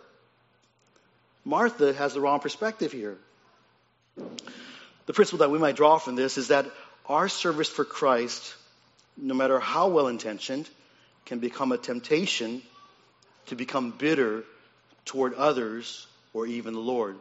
[1.45, 3.17] Martha has the wrong perspective here.
[5.05, 6.65] The principle that we might draw from this is that
[7.07, 8.53] our service for Christ,
[9.17, 10.69] no matter how well intentioned,
[11.25, 12.61] can become a temptation
[13.47, 14.43] to become bitter
[15.05, 17.17] toward others or even the Lord.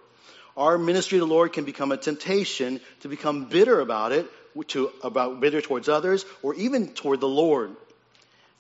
[0.57, 4.27] Our ministry to the Lord can become a temptation to become bitter about it,
[4.69, 7.71] to, about bitter towards others or even toward the Lord.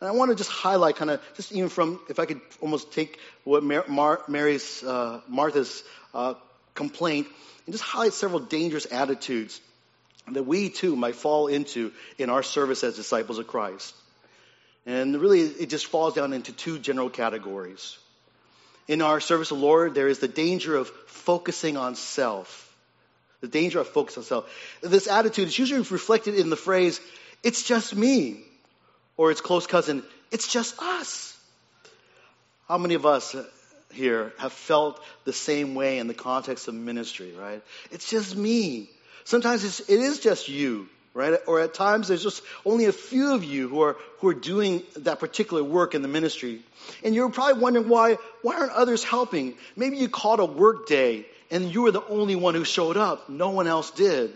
[0.01, 2.93] And I want to just highlight kind of, just even from, if I could almost
[2.93, 6.35] take what Mar- Mar- Mary's, uh, Martha's uh,
[6.75, 7.29] complaint
[7.67, 9.61] and just highlight several dangerous attitudes
[10.31, 13.95] that we too might fall into in our service as disciples of Christ.
[14.87, 17.99] And really, it just falls down into two general categories.
[18.89, 22.69] In our service of the Lord, there is the danger of focusing on self.
[23.41, 24.53] The danger of focus on self.
[24.81, 27.01] This attitude is usually reflected in the phrase,
[27.43, 28.41] it's just me.
[29.17, 31.37] Or its close cousin, it's just us.
[32.67, 33.37] How many of us
[33.93, 37.63] here have felt the same way in the context of ministry, right?
[37.91, 38.89] It's just me.
[39.25, 41.39] Sometimes it's, it is just you, right?
[41.47, 44.83] Or at times there's just only a few of you who are, who are doing
[44.97, 46.61] that particular work in the ministry.
[47.05, 49.55] And you're probably wondering why, why aren't others helping?
[49.77, 53.29] Maybe you called a work day and you were the only one who showed up.
[53.29, 54.33] No one else did.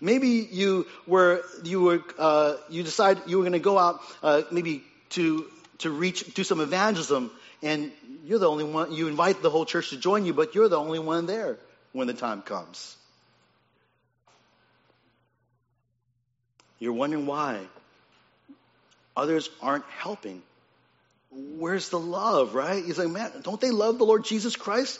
[0.00, 4.42] Maybe you were, you were, uh, you decided you were going to go out, uh,
[4.50, 5.46] maybe to,
[5.78, 7.30] to reach, do some evangelism
[7.62, 7.92] and
[8.24, 10.78] you're the only one, you invite the whole church to join you, but you're the
[10.78, 11.58] only one there
[11.92, 12.96] when the time comes.
[16.80, 17.60] You're wondering why
[19.16, 20.42] others aren't helping.
[21.30, 22.84] Where's the love, right?
[22.84, 24.98] He's like, man, don't they love the Lord Jesus Christ?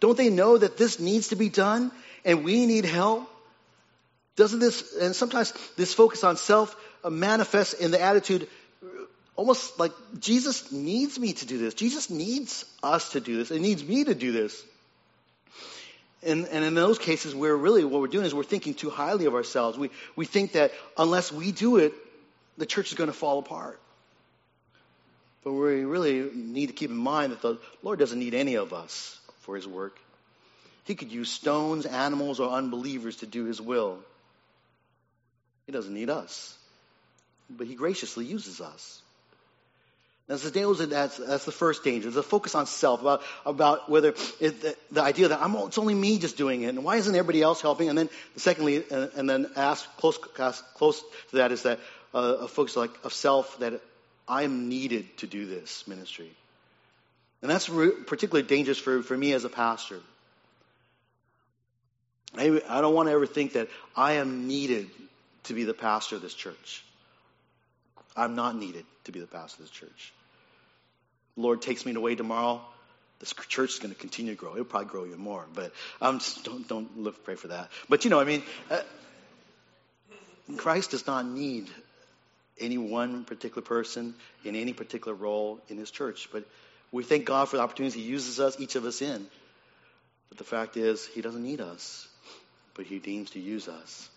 [0.00, 1.92] Don't they know that this needs to be done
[2.24, 3.30] and we need help?
[4.36, 6.76] Doesn't this, and sometimes this focus on self
[7.08, 8.48] manifests in the attitude
[9.36, 11.74] almost like Jesus needs me to do this.
[11.74, 13.50] Jesus needs us to do this.
[13.50, 14.62] It needs me to do this.
[16.24, 19.26] And, and in those cases, we're really, what we're doing is we're thinking too highly
[19.26, 19.76] of ourselves.
[19.76, 21.92] We, we think that unless we do it,
[22.58, 23.80] the church is going to fall apart.
[25.42, 28.72] But we really need to keep in mind that the Lord doesn't need any of
[28.72, 29.98] us for his work.
[30.84, 33.98] He could use stones, animals, or unbelievers to do his will.
[35.66, 36.56] He doesn't need us.
[37.50, 39.01] But he graciously uses us.
[40.32, 42.10] That's the, that's, that's the first danger.
[42.10, 45.94] The focus on self, about, about whether it, the, the, idea that I'm, it's only
[45.94, 47.90] me just doing it, and why isn't everybody else helping?
[47.90, 51.80] And then, secondly, and, and then ask close, ask close to that is that
[52.14, 53.82] uh, a focus like of self that
[54.26, 56.30] I am needed to do this ministry,
[57.42, 60.00] and that's re- particularly dangerous for, for me as a pastor.
[62.38, 64.88] I, I don't want to ever think that I am needed
[65.44, 66.82] to be the pastor of this church.
[68.16, 70.12] I'm not needed to be the pastor of this church.
[71.36, 72.60] Lord takes me away tomorrow.
[73.20, 74.52] This church is going to continue to grow.
[74.52, 77.70] It'll probably grow even more, but um, don't don't live, pray for that.
[77.88, 78.80] But you know, I mean, uh,
[80.56, 81.70] Christ does not need
[82.58, 84.14] any one particular person
[84.44, 86.28] in any particular role in His church.
[86.32, 86.44] But
[86.90, 89.26] we thank God for the opportunities He uses us, each of us, in.
[90.28, 92.08] But the fact is, He doesn't need us,
[92.74, 94.08] but He deems to use us.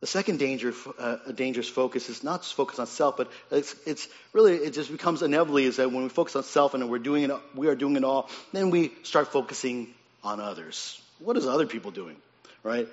[0.00, 4.08] The second danger, uh, dangerous focus is not just focus on self, but it's, it's,
[4.32, 7.24] really, it just becomes inevitably is that when we focus on self and we're doing
[7.24, 9.88] it, we are doing it all, then we start focusing
[10.24, 10.98] on others.
[11.18, 12.16] What is other people doing,
[12.62, 12.88] right?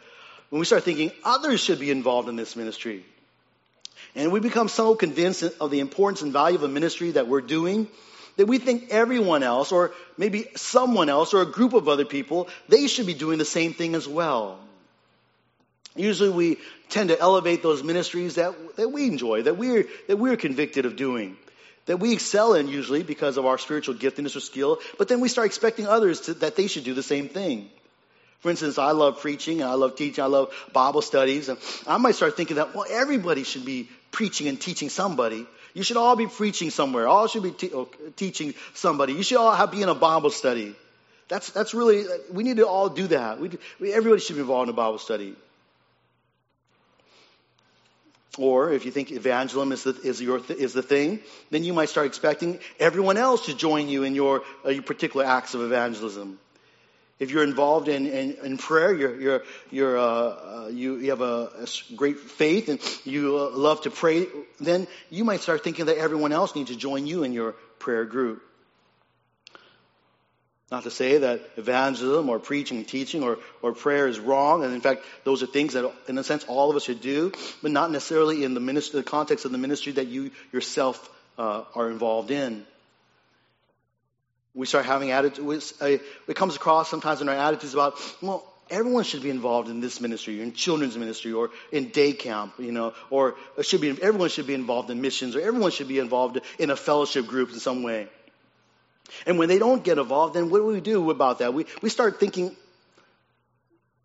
[0.49, 3.05] When we start thinking others should be involved in this ministry,
[4.13, 7.41] and we become so convinced of the importance and value of a ministry that we're
[7.41, 7.87] doing,
[8.35, 12.49] that we think everyone else, or maybe someone else, or a group of other people,
[12.67, 14.59] they should be doing the same thing as well.
[15.97, 16.57] Usually we
[16.89, 20.95] tend to elevate those ministries that, that we enjoy, that we're, that we're convicted of
[20.95, 21.37] doing,
[21.85, 25.27] that we excel in usually because of our spiritual giftedness or skill, but then we
[25.27, 27.69] start expecting others to, that they should do the same thing.
[28.39, 31.57] For instance, I love preaching, and I love teaching, I love Bible studies, and
[31.87, 35.45] I might start thinking that, well, everybody should be preaching and teaching somebody.
[35.73, 37.07] You should all be preaching somewhere.
[37.07, 39.13] All should be te- oh, teaching somebody.
[39.13, 40.75] You should all have, be in a Bible study.
[41.27, 43.39] That's, that's really, we need to all do that.
[43.39, 45.35] We, we, everybody should be involved in a Bible study.
[48.37, 51.19] Or if you think evangelism is the, is, your is the thing,
[51.49, 55.25] then you might start expecting everyone else to join you in your, uh, your particular
[55.25, 56.39] acts of evangelism.
[57.19, 61.21] If you're involved in, in, in prayer, you're, you're, you're, uh, uh, you, you have
[61.21, 64.27] a, a, great faith and you uh, love to pray,
[64.59, 68.05] then you might start thinking that everyone else needs to join you in your prayer
[68.05, 68.43] group.
[70.69, 74.65] Not to say that evangelism or preaching and teaching or, or prayer is wrong.
[74.65, 77.31] And in fact, those are things that, in a sense, all of us should do,
[77.61, 81.63] but not necessarily in the, ministry, the context of the ministry that you yourself uh,
[81.73, 82.65] are involved in.
[84.53, 89.21] We start having attitudes, it comes across sometimes in our attitudes about, well, everyone should
[89.21, 92.93] be involved in this ministry, or in children's ministry, or in day camp, you know,
[93.09, 96.71] or should be, everyone should be involved in missions, or everyone should be involved in
[96.71, 98.07] a fellowship group in some way.
[99.25, 101.53] And when they don't get involved, then what do we do about that?
[101.53, 102.55] We, we start thinking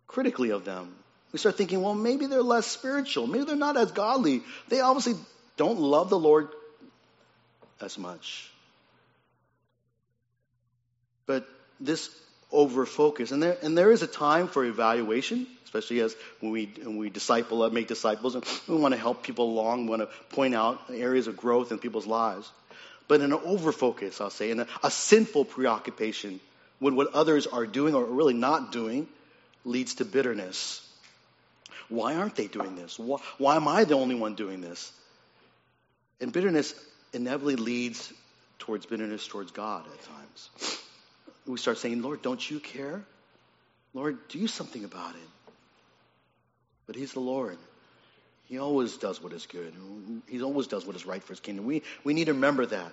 [0.07, 0.93] critically of them.
[1.31, 3.27] We start thinking, well, maybe they're less spiritual.
[3.27, 4.43] Maybe they're not as godly.
[4.69, 5.15] They obviously
[5.57, 6.49] don't love the Lord
[7.81, 8.49] as much.
[11.25, 11.47] But
[11.79, 12.09] this
[12.51, 16.71] over focus, and there, and there is a time for evaluation, especially as when we,
[16.83, 20.35] when we disciple, make disciples, and we want to help people along, we want to
[20.35, 22.51] point out areas of growth in people's lives.
[23.07, 26.39] But an over focus, I'll say, in a, a sinful preoccupation
[26.79, 29.07] with what others are doing or really not doing,
[29.65, 30.87] leads to bitterness.
[31.89, 32.97] Why aren't they doing this?
[32.97, 34.91] Why, why am I the only one doing this?
[36.21, 36.73] And bitterness
[37.13, 38.11] inevitably leads
[38.59, 40.79] towards bitterness towards God at times.
[41.45, 43.03] We start saying, Lord, don't you care?
[43.93, 45.53] Lord, do something about it.
[46.87, 47.57] But He's the Lord.
[48.45, 49.73] He always does what is good.
[50.27, 51.65] He always does what is right for His kingdom.
[51.65, 52.91] We, we need to remember that.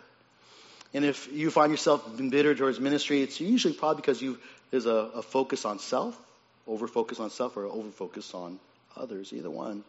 [0.92, 4.38] And if you find yourself embittered towards ministry, it's usually probably because you
[4.70, 6.16] there's a, a focus on self,
[6.66, 8.58] over focus on self, or over focus on
[8.96, 9.32] others.
[9.32, 9.84] Either one.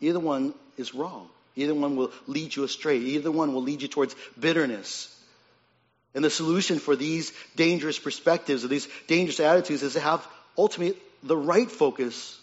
[0.00, 1.28] Either one is wrong.
[1.56, 2.98] Either one will lead you astray.
[2.98, 5.14] Either one will lead you towards bitterness.
[6.14, 10.98] And the solution for these dangerous perspectives or these dangerous attitudes is to have ultimately
[11.22, 12.37] the right focus,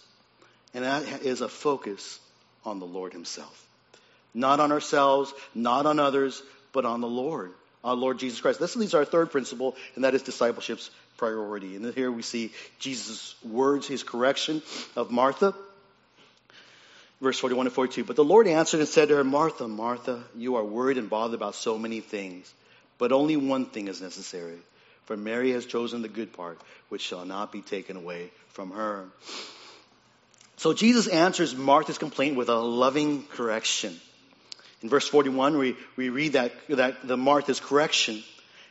[0.76, 2.20] and that is a focus
[2.66, 3.66] on the Lord Himself.
[4.34, 7.54] Not on ourselves, not on others, but on the Lord,
[7.84, 8.60] our Lord Jesus Christ.
[8.60, 11.78] This leads our third principle, and that is discipleship's priority.
[11.78, 14.62] And here we see Jesus' words, his correction
[14.98, 15.56] of Martha.
[17.22, 18.04] Verse 41 and 42.
[18.04, 21.36] But the Lord answered and said to her, Martha, Martha, you are worried and bothered
[21.36, 22.54] about so many things,
[22.98, 24.58] but only one thing is necessary.
[25.06, 26.60] For Mary has chosen the good part,
[26.90, 29.06] which shall not be taken away from her.
[30.58, 34.00] So Jesus answers Martha's complaint with a loving correction.
[34.82, 38.24] In verse 41, we, we read that, that the Martha's correction.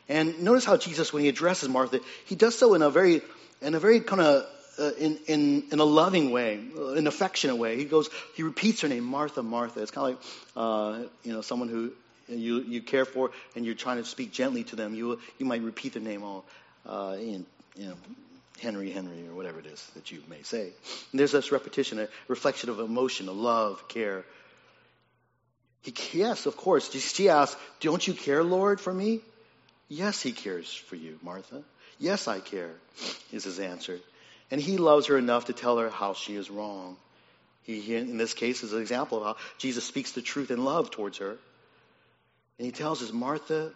[0.09, 3.23] And notice how Jesus, when he addresses Martha, he does so in a very,
[3.61, 4.47] in a very kind of,
[4.79, 7.77] uh, in, in, in a loving way, uh, an affectionate way.
[7.77, 9.83] He goes, he repeats her name, Martha, Martha.
[9.83, 11.93] It's kind of like, uh, you know, someone who
[12.29, 14.95] you, you care for and you're trying to speak gently to them.
[14.95, 16.45] You, you might repeat their name all,
[16.87, 17.95] uh, in, you know,
[18.61, 20.73] Henry, Henry, or whatever it is that you may say.
[21.11, 24.25] And there's this repetition, a reflection of emotion, of love, care,
[25.85, 26.91] he, yes, of course.
[26.91, 29.21] She asks, Don't you care, Lord, for me?
[29.89, 31.63] Yes, he cares for you, Martha.
[31.99, 32.71] Yes, I care,
[33.31, 34.01] is his answer.
[34.51, 36.97] And he loves her enough to tell her how she is wrong.
[37.65, 40.91] He, in this case, is an example of how Jesus speaks the truth in love
[40.91, 41.37] towards her.
[42.59, 43.73] And he tells us, Martha,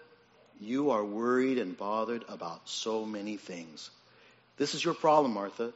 [0.61, 3.91] you are worried and bothered about so many things.
[4.59, 5.73] This is your problem, Martha.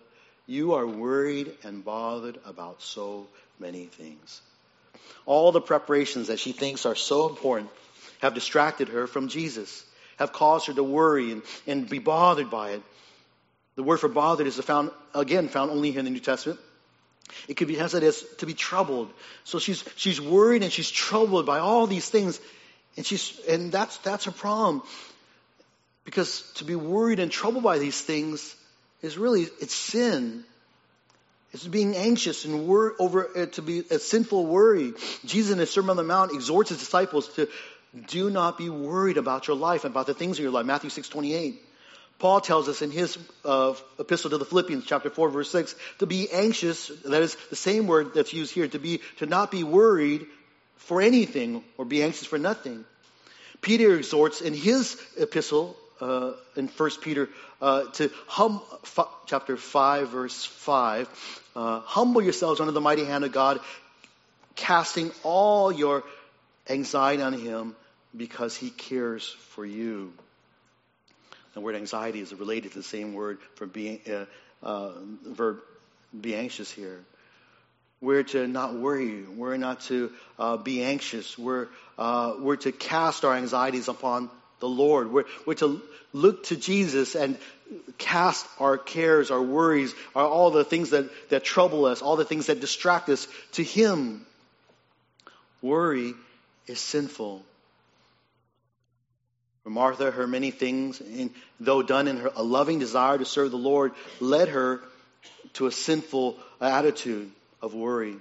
[0.47, 3.29] You are worried and bothered about so
[3.59, 4.43] many things.
[5.25, 7.71] All the preparations that she thinks are so important
[8.21, 9.85] have distracted her from Jesus,
[10.17, 12.83] have caused her to worry and, and be bothered by it.
[13.77, 16.61] The word for bothered is found, again, found only here in the New Testament.
[17.49, 19.11] It could be translated as to be troubled.
[19.45, 22.41] So she's, she's worried and she's troubled by all these things.
[22.97, 24.83] And she's, and that's, that's her problem.
[26.05, 28.55] Because to be worried and troubled by these things
[29.03, 30.45] is really, it's sin.
[31.53, 34.95] It's being anxious and wor- over uh, to be a sinful worry.
[35.27, 37.47] Jesus in his Sermon on the Mount exhorts his disciples to
[38.07, 40.65] do not be worried about your life and about the things of your life.
[40.65, 41.61] Matthew six twenty eight.
[42.19, 46.07] Paul tells us in his uh, epistle to the Philippians, chapter four, verse six, to
[46.07, 46.89] be anxious.
[47.05, 48.67] That is the same word that's used here.
[48.69, 50.27] To be to not be worried
[50.77, 52.87] for anything or be anxious for nothing.
[53.61, 57.29] Peter exhorts in his epistle uh, in First Peter
[57.61, 61.09] uh, to hum, f- chapter five, verse five,
[61.55, 63.61] uh, humble yourselves under the mighty hand of God,
[64.57, 66.03] casting all your
[66.69, 67.77] anxiety on Him
[68.17, 70.13] because He cares for you.
[71.55, 74.25] The word anxiety is related to the same word for being uh,
[74.67, 74.93] uh,
[75.25, 75.61] verb
[76.19, 76.99] be anxious here.
[78.01, 79.23] We're to not worry.
[79.23, 81.39] We're not to uh, be anxious.
[81.39, 84.29] We're, we're to cast our anxieties upon
[84.63, 85.13] the Lord.
[85.13, 85.83] We're, we're to
[86.15, 87.37] look to Jesus and
[87.99, 92.25] cast our cares, our worries, our, all the things that, that trouble us, all the
[92.25, 94.25] things that distract us to Him.
[95.61, 96.15] Worry
[96.69, 97.43] is sinful.
[99.65, 103.51] For Martha, her many things, in, though done in her a loving desire to serve
[103.51, 104.81] the Lord, led her
[105.55, 108.17] to a sinful attitude of worry.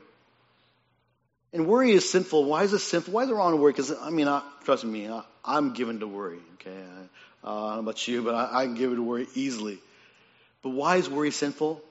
[1.54, 2.46] And worry is sinful.
[2.46, 3.14] Why is it sinful?
[3.14, 3.74] Why is it wrong to worry?
[3.74, 6.72] Because, I mean, I, trust me, I, am given to worry, okay?
[7.44, 9.28] I, uh, I don't know about you, but I, I can give it to worry
[9.36, 9.80] easily.
[10.64, 11.82] But why is worry sinful?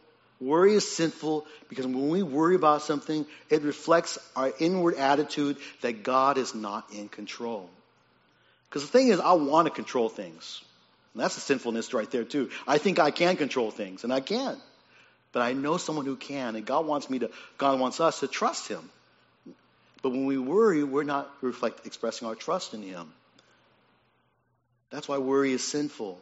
[0.40, 6.02] Worry is sinful because when we worry about something, it reflects our inward attitude that
[6.02, 7.68] God is not in control.
[8.68, 10.62] Because the thing is, I want to control things.
[11.12, 12.50] And that's the sinfulness right there, too.
[12.66, 14.58] I think I can control things, and I can't.
[15.32, 18.28] But I know someone who can, and God wants me to, God wants us to
[18.28, 18.88] trust Him
[20.02, 23.12] But when we worry, we're not reflect, expressing our trust in Him.
[24.90, 26.20] That's why worry is sinful.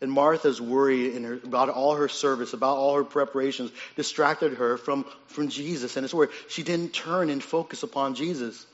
[0.00, 4.76] And Martha's worry in her, about all her service, about all her preparations, distracted her
[4.76, 5.96] from, from Jesus.
[5.96, 8.64] And it's where she didn't turn and focus upon Jesus.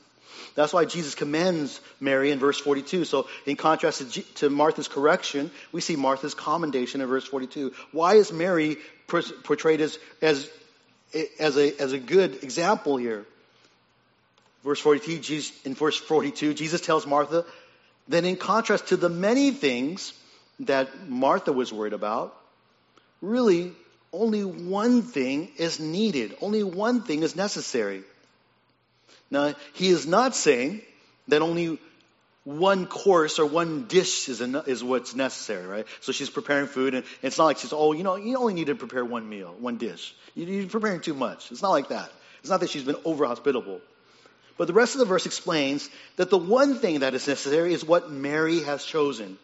[0.53, 3.05] That's why Jesus commends Mary in verse 42.
[3.05, 7.73] So, in contrast to, to Martha's correction, we see Martha's commendation in verse 42.
[7.91, 10.49] Why is Mary portrayed as, as,
[11.39, 13.25] as, a, as a good example here?
[14.65, 17.45] Verse 42, Jesus, in verse 42, Jesus tells Martha
[18.07, 20.11] that in contrast to the many things
[20.61, 22.35] that Martha was worried about,
[23.21, 23.73] really
[24.11, 26.35] only one thing is needed.
[26.41, 28.01] Only one thing is necessary.
[29.29, 30.81] Now, he is not saying
[31.27, 31.77] that only
[32.43, 35.85] one course or one dish is, is what's necessary, right?
[36.01, 38.67] So she's preparing food, and it's not like she's, oh, you know, you only need
[38.67, 40.15] to prepare one meal, one dish.
[40.33, 41.51] You're preparing too much.
[41.51, 42.11] It's not like that.
[42.39, 43.81] It's not that she's been over hospitable.
[44.57, 47.83] But the rest of the verse explains that the one thing that is necessary is
[47.83, 49.37] what Mary has chosen.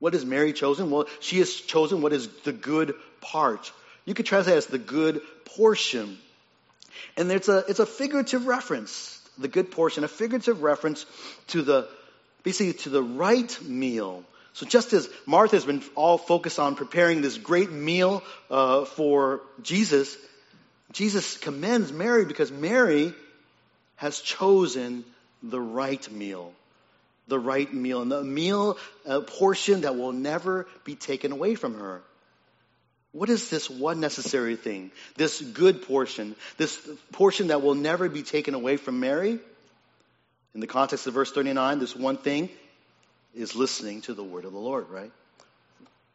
[0.00, 0.90] What has Mary chosen?
[0.90, 3.72] Well, she has chosen what is the good part.
[4.04, 6.18] You could translate as the good portion.
[7.16, 11.06] And it's a, it's a figurative reference, the good portion, a figurative reference
[11.48, 11.88] to the,
[12.42, 14.24] basically to the right meal.
[14.54, 19.42] So just as Martha has been all focused on preparing this great meal uh, for
[19.62, 20.16] Jesus,
[20.92, 23.14] Jesus commends Mary because Mary
[24.00, 25.04] has chosen
[25.42, 26.54] the right meal.
[27.28, 28.00] The right meal.
[28.00, 32.00] And the meal uh, portion that will never be taken away from her.
[33.12, 34.90] What is this one necessary thing?
[35.16, 36.80] This good portion, this
[37.12, 39.38] portion that will never be taken away from Mary?
[40.54, 42.48] In the context of verse 39, this one thing
[43.34, 45.12] is listening to the word of the Lord, right?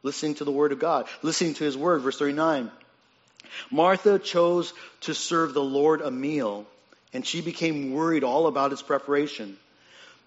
[0.02, 2.72] Listening to the word of God, listening to his word, verse 39.
[3.70, 6.66] Martha chose to serve the Lord a meal
[7.16, 9.56] and she became worried all about its preparation.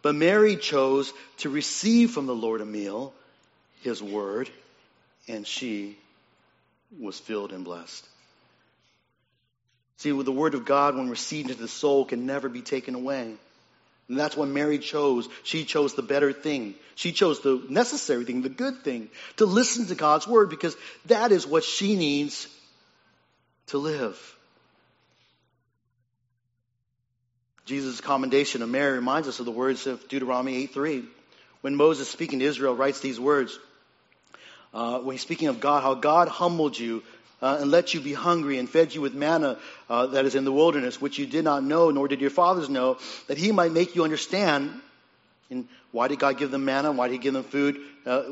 [0.01, 3.13] But Mary chose to receive from the Lord a meal,
[3.83, 4.49] his word,
[5.29, 5.99] and she
[6.99, 8.07] was filled and blessed.
[9.99, 12.95] See, with the word of God, when received into the soul, can never be taken
[12.95, 13.35] away.
[14.09, 15.29] And that's what Mary chose.
[15.43, 16.75] She chose the better thing.
[16.95, 20.75] She chose the necessary thing, the good thing, to listen to God's word because
[21.05, 22.49] that is what she needs
[23.67, 24.38] to live.
[27.69, 31.05] Jesus' commendation of Mary reminds us of the words of Deuteronomy 8.3.
[31.61, 33.59] When Moses, speaking to Israel, writes these words,
[34.73, 37.03] uh, when he's speaking of God, how God humbled you
[37.43, 39.59] uh, and let you be hungry and fed you with manna
[39.91, 42.71] uh, that is in the wilderness, which you did not know, nor did your fathers
[42.71, 42.97] know,
[43.27, 44.73] that he might make you understand.
[45.51, 46.91] And why did God give them manna?
[46.91, 48.23] Why did he give them food uh,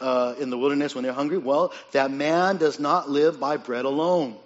[0.00, 1.38] uh, in the wilderness when they're hungry?
[1.38, 4.38] Well, that man does not live by bread alone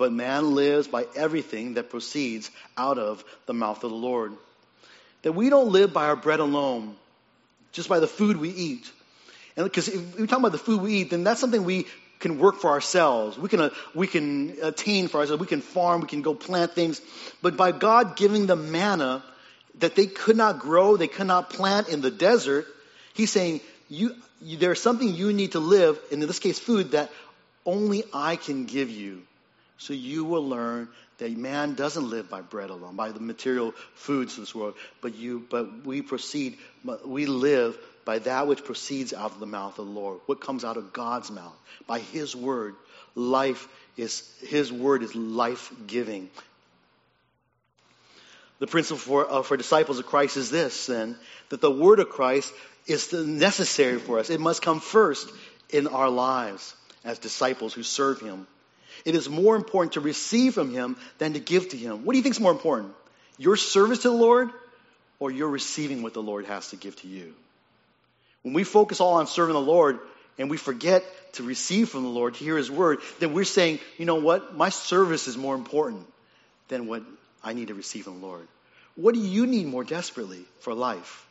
[0.00, 4.32] but man lives by everything that proceeds out of the mouth of the Lord.
[5.22, 6.96] That we don't live by our bread alone,
[7.72, 8.90] just by the food we eat.
[9.56, 11.86] And because if we talk about the food we eat, then that's something we
[12.18, 13.38] can work for ourselves.
[13.38, 15.38] We can, uh, we can attain for ourselves.
[15.38, 16.00] We can farm.
[16.00, 17.02] We can go plant things.
[17.42, 19.22] But by God giving them manna
[19.80, 22.66] that they could not grow, they could not plant in the desert,
[23.12, 26.92] He's saying, you, you, there's something you need to live, and in this case, food,
[26.92, 27.10] that
[27.66, 29.22] only I can give you.
[29.80, 34.34] So you will learn that man doesn't live by bread alone, by the material foods
[34.34, 36.58] of this world, but you, but we proceed,
[37.02, 40.20] we live by that which proceeds out of the mouth of the Lord.
[40.26, 41.56] What comes out of God's mouth?
[41.86, 42.74] By His word.
[43.14, 46.28] Life is, His word is life giving.
[48.58, 51.16] The principle for, uh, for disciples of Christ is this, then,
[51.48, 52.52] that the word of Christ
[52.86, 54.28] is necessary for us.
[54.28, 55.26] It must come first
[55.70, 58.46] in our lives as disciples who serve Him.
[59.04, 62.04] It is more important to receive from Him than to give to Him.
[62.04, 62.92] What do you think is more important?
[63.38, 64.50] Your service to the Lord
[65.18, 67.34] or your receiving what the Lord has to give to you?
[68.42, 69.98] When we focus all on serving the Lord
[70.38, 73.80] and we forget to receive from the Lord, to hear His word, then we're saying,
[73.98, 74.56] you know what?
[74.56, 76.06] My service is more important
[76.68, 77.02] than what
[77.42, 78.46] I need to receive from the Lord.
[78.96, 81.26] What do you need more desperately for life?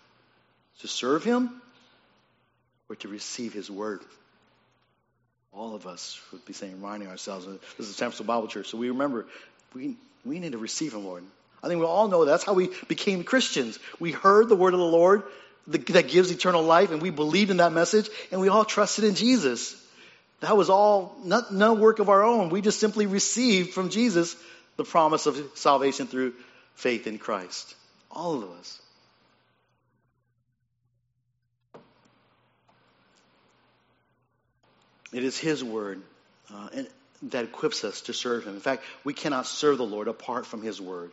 [0.82, 1.62] To serve Him
[2.90, 4.02] or to receive His word?
[5.54, 8.68] All of us would be saying, reminding ourselves, this is San Francisco Bible Church.
[8.68, 9.26] So we remember,
[9.74, 9.96] we,
[10.26, 11.24] we need to receive Him, Lord.
[11.64, 13.80] I think we all know that's how we became Christians.
[14.00, 15.24] We heard the word of the Lord
[15.68, 19.16] that gives eternal life, and we believed in that message, and we all trusted in
[19.16, 19.76] Jesus.
[20.40, 22.50] That was all, not, no work of our own.
[22.50, 24.36] We just simply received from Jesus
[24.78, 26.34] the promise of salvation through
[26.76, 27.76] faith in Christ.
[28.10, 28.82] All of us.
[35.12, 36.02] It is His word
[36.54, 36.70] uh,
[37.24, 38.56] that equips us to serve Him.
[38.56, 41.12] In fact, we cannot serve the Lord apart from His word.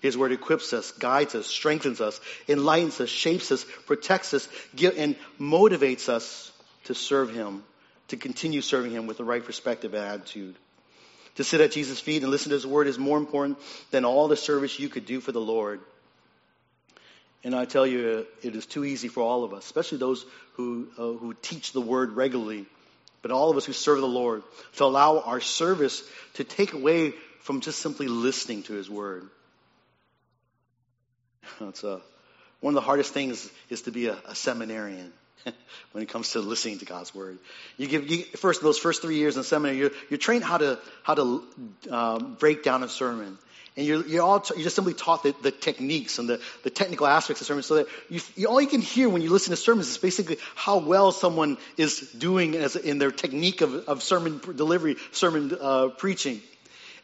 [0.00, 4.48] His word equips us, guides us, strengthens us, enlightens us, shapes us, protects us,
[4.96, 6.52] and motivates us
[6.84, 7.62] to serve Him,
[8.08, 10.54] to continue serving Him with the right perspective and attitude.
[11.36, 13.58] To sit at Jesus' feet and listen to His word is more important
[13.90, 15.80] than all the service you could do for the Lord.
[17.44, 20.24] And I tell you, it is too easy for all of us, especially those
[20.54, 22.66] who, uh, who teach the word regularly,
[23.22, 24.42] but all of us who serve the Lord,
[24.76, 26.02] to allow our service
[26.34, 29.28] to take away from just simply listening to His word.
[31.60, 32.00] It's a, uh,
[32.60, 35.12] one of the hardest things is to be a, a seminarian
[35.92, 37.38] when it comes to listening to God's word.
[37.76, 40.78] You give you, first those first three years in seminary, you're, you're trained how to
[41.02, 41.44] how to
[41.90, 43.38] um, break down a sermon,
[43.80, 47.06] and you're you're all you're just simply taught the, the techniques and the, the technical
[47.06, 49.56] aspects of sermons so that you, you, all you can hear when you listen to
[49.56, 54.38] sermons is basically how well someone is doing as in their technique of, of sermon
[54.54, 56.42] delivery, sermon uh, preaching.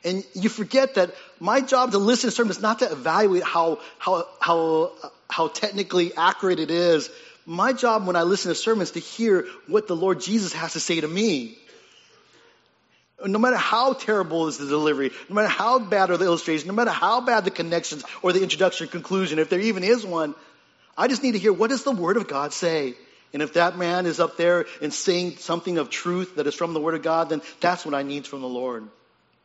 [0.05, 3.81] And you forget that my job to listen to sermons is not to evaluate how,
[3.99, 4.93] how, how,
[5.31, 7.09] how technically accurate it is.
[7.47, 10.81] My job when I listen to sermons to hear what the Lord Jesus has to
[10.81, 11.57] say to me.
[13.27, 16.75] No matter how terrible is the delivery, no matter how bad are the illustrations, no
[16.75, 20.35] matter how bad the connections or the introduction or conclusion, if there even is one,
[20.97, 22.95] I just need to hear what does the Word of God say?
[23.33, 26.73] And if that man is up there and saying something of truth that is from
[26.73, 28.89] the Word of God, then that's what I need from the Lord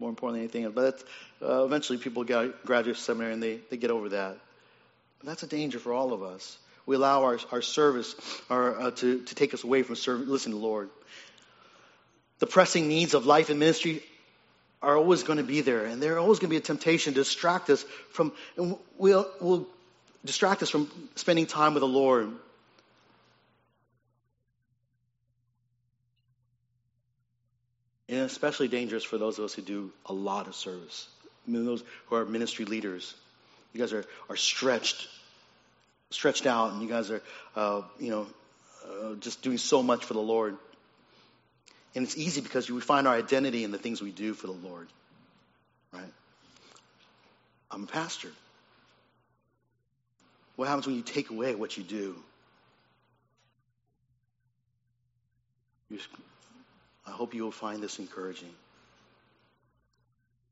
[0.01, 0.73] more important than anything else.
[0.73, 4.37] But uh, eventually people get, graduate seminary and they, they get over that.
[5.19, 6.57] But that's a danger for all of us.
[6.87, 8.15] We allow our, our service
[8.49, 10.89] our, uh, to, to take us away from serving, the Lord.
[12.41, 14.01] The pressing needs of life and ministry
[14.81, 17.19] are always going to be there, and they're always going to be a temptation to
[17.19, 19.67] distract us from, and we'll, will
[20.25, 22.31] distract us from spending time with the Lord.
[28.09, 31.07] And especially dangerous for those of us who do a lot of service.
[31.47, 33.13] I mean, those who are ministry leaders.
[33.71, 35.07] You guys are, are stretched,
[36.09, 37.21] stretched out, and you guys are,
[37.55, 38.27] uh, you know,
[38.89, 40.57] uh, just doing so much for the Lord.
[41.93, 44.53] And it's easy because we find our identity in the things we do for the
[44.53, 44.87] Lord.
[45.91, 46.13] Right?
[47.69, 48.29] I'm a pastor.
[50.55, 52.15] What happens when you take away what you do?
[57.05, 58.53] I hope you will find this encouraging.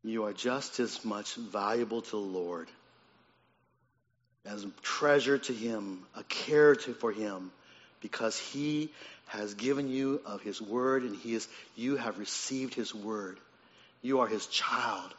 [0.04, 2.68] You are just as much valuable to the Lord
[4.46, 7.52] as a treasure to Him, a care to, for Him,
[8.02, 8.92] because He
[9.28, 13.40] has given you of His Word and He is, you have received His Word.
[14.02, 15.14] You are His child.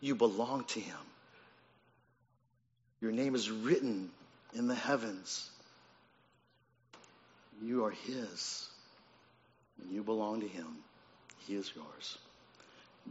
[0.00, 0.96] You belong to Him.
[3.00, 4.10] Your name is written
[4.54, 5.48] in the heavens.
[7.62, 8.70] You are His
[9.82, 10.66] and you belong to Him,
[11.46, 12.18] He is yours.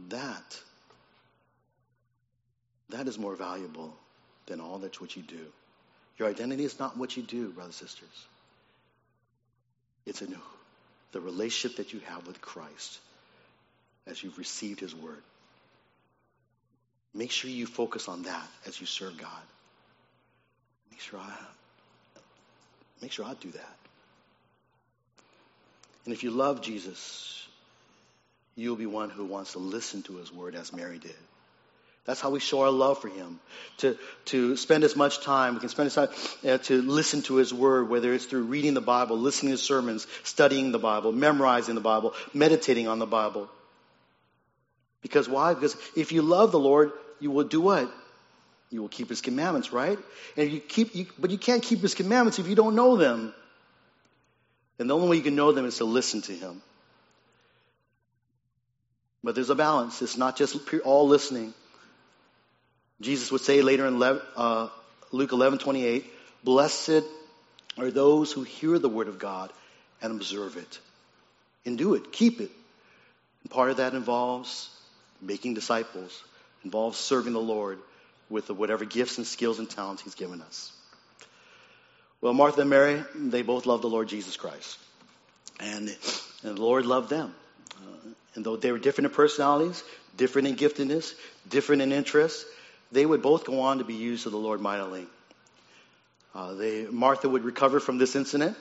[0.08, 0.58] That,
[2.90, 3.96] that is more valuable
[4.46, 5.46] than all that what you do.
[6.18, 8.26] Your identity is not what you do, brothers and sisters.
[10.06, 10.34] It's in
[11.12, 12.98] the relationship that you have with Christ
[14.06, 15.22] as you've received His Word.
[17.14, 19.42] Make sure you focus on that as you serve God.
[20.90, 21.32] Make sure I
[23.02, 23.76] make sure I do that.
[26.04, 27.46] And if you love Jesus,
[28.56, 31.16] you'll be one who wants to listen to his word as Mary did.
[32.06, 33.40] That's how we show our love for him.
[33.78, 33.96] To,
[34.26, 36.08] to spend as much time, we can spend as time
[36.48, 40.06] uh, to listen to his word, whether it's through reading the Bible, listening to sermons,
[40.24, 43.48] studying the Bible, memorizing the Bible, meditating on the Bible.
[45.02, 45.54] Because why?
[45.54, 47.92] Because if you love the Lord, you will do what?
[48.70, 49.98] You will keep his commandments, right?
[50.36, 53.34] And you keep, you, but you can't keep his commandments if you don't know them.
[54.78, 56.62] And the only way you can know them is to listen to him.
[59.22, 60.00] But there's a balance.
[60.00, 61.52] It's not just all listening.
[63.00, 64.68] Jesus would say later in uh,
[65.12, 66.04] Luke 11 28,
[66.44, 67.02] Blessed
[67.78, 69.52] are those who hear the word of God
[70.02, 70.78] and observe it
[71.64, 72.50] and do it, keep it.
[73.42, 74.68] And part of that involves
[75.20, 76.22] making disciples,
[76.64, 77.78] involves serving the Lord
[78.28, 80.72] with whatever gifts and skills and talents He's given us.
[82.20, 84.78] Well, Martha and Mary, they both loved the Lord Jesus Christ.
[85.58, 85.88] And,
[86.42, 87.34] and the Lord loved them.
[87.76, 89.82] Uh, and though they were different in personalities,
[90.16, 91.14] different in giftedness,
[91.48, 92.44] different in interests,
[92.92, 95.06] they would both go on to be used of the Lord mightily.
[96.34, 98.56] Uh, they, Martha would recover from this incident.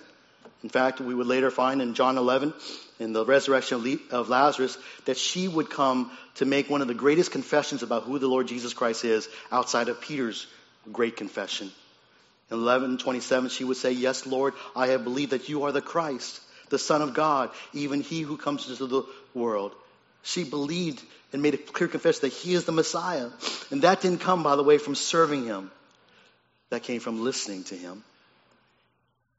[0.64, 2.54] In fact, we would later find in John 11,
[3.00, 7.32] in the resurrection of Lazarus, that she would come to make one of the greatest
[7.32, 10.48] confessions about who the Lord Jesus Christ is outside of Peter's
[10.92, 11.72] great confession.
[12.52, 16.42] In 11:27 she would say, "Yes, Lord, I have believed that you are the Christ,
[16.70, 19.04] the Son of God, even he who comes into the
[19.34, 19.74] world."
[20.24, 21.02] She believed
[21.32, 23.30] and made a clear confession that he is the Messiah.
[23.72, 25.72] And that didn't come, by the way, from serving him.
[26.70, 28.04] That came from listening to him.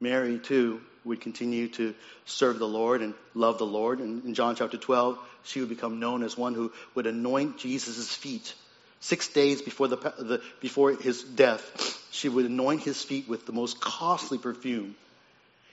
[0.01, 4.01] Mary, too, would continue to serve the Lord and love the Lord.
[4.01, 8.14] And in John chapter 12, she would become known as one who would anoint Jesus'
[8.14, 8.55] feet.
[9.01, 13.53] Six days before, the, the, before his death, she would anoint his feet with the
[13.53, 14.95] most costly perfume.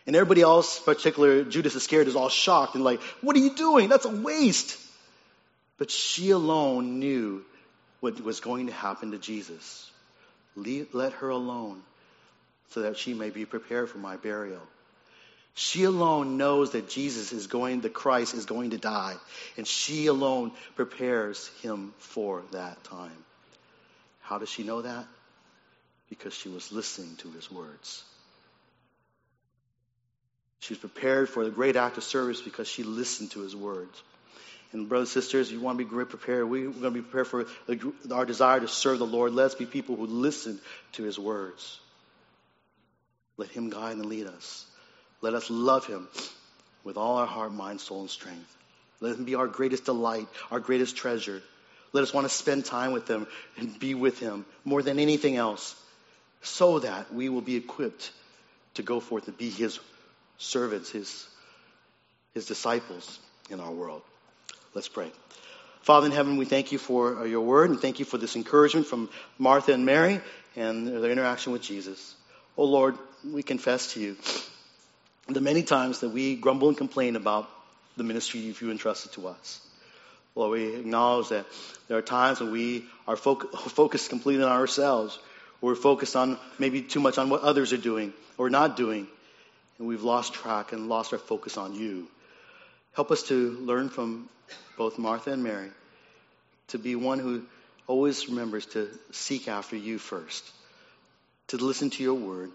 [0.06, 3.90] And everybody else, particularly Judas Iscariot, is all shocked and like, what are you doing?
[3.90, 4.78] That's a waste.
[5.78, 7.46] But she alone knew
[8.00, 9.90] what was going to happen to Jesus.
[10.56, 11.82] let her alone
[12.70, 14.62] so that she may be prepared for my burial.
[15.54, 19.16] She alone knows that Jesus is going, the Christ is going to die.
[19.58, 23.26] And she alone prepares him for that time.
[24.22, 25.06] How does she know that?
[26.10, 28.04] Because she was listening to his words.
[30.60, 34.04] She's prepared for the great act of service because she listened to his words.
[34.74, 36.50] And brothers and sisters, you want to be prepared.
[36.50, 37.46] We, are going to be prepared for
[38.14, 39.34] our desire to serve the Lord.
[39.34, 40.60] Let's be people who listen
[40.94, 41.80] to his words.
[43.38, 44.66] Let him guide and lead us.
[45.22, 46.08] Let us love him
[46.84, 48.56] with all our heart, mind, soul, and strength.
[49.00, 51.42] Let him be our greatest delight, our greatest treasure.
[51.94, 55.38] Let us want to spend time with him and be with him more than anything
[55.38, 55.76] else
[56.42, 58.12] so that we will be equipped
[58.76, 59.80] to go forth and be his
[60.38, 61.28] servants, his,
[62.34, 64.02] his disciples in our world.
[64.78, 65.12] Let's pray.
[65.82, 68.36] Father in heaven, we thank you for uh, your word and thank you for this
[68.36, 69.10] encouragement from
[69.40, 70.22] Martha and Mary
[70.56, 72.14] and their interaction with Jesus.
[72.56, 72.96] Oh Lord,
[73.28, 74.18] we confess to you
[75.30, 77.50] the many times that we grumble and complain about
[77.96, 79.66] the ministry you've entrusted to us.
[80.36, 81.48] Lord, we acknowledge that
[81.88, 85.18] there are times when we are focused completely on ourselves.
[85.60, 89.08] We're focused on maybe too much on what others are doing or not doing
[89.80, 92.08] and we've lost track and lost our focus on you.
[92.98, 94.28] Help us to learn from
[94.76, 95.70] both Martha and Mary
[96.70, 97.44] to be one who
[97.86, 100.44] always remembers to seek after you first,
[101.50, 102.50] to listen to your word,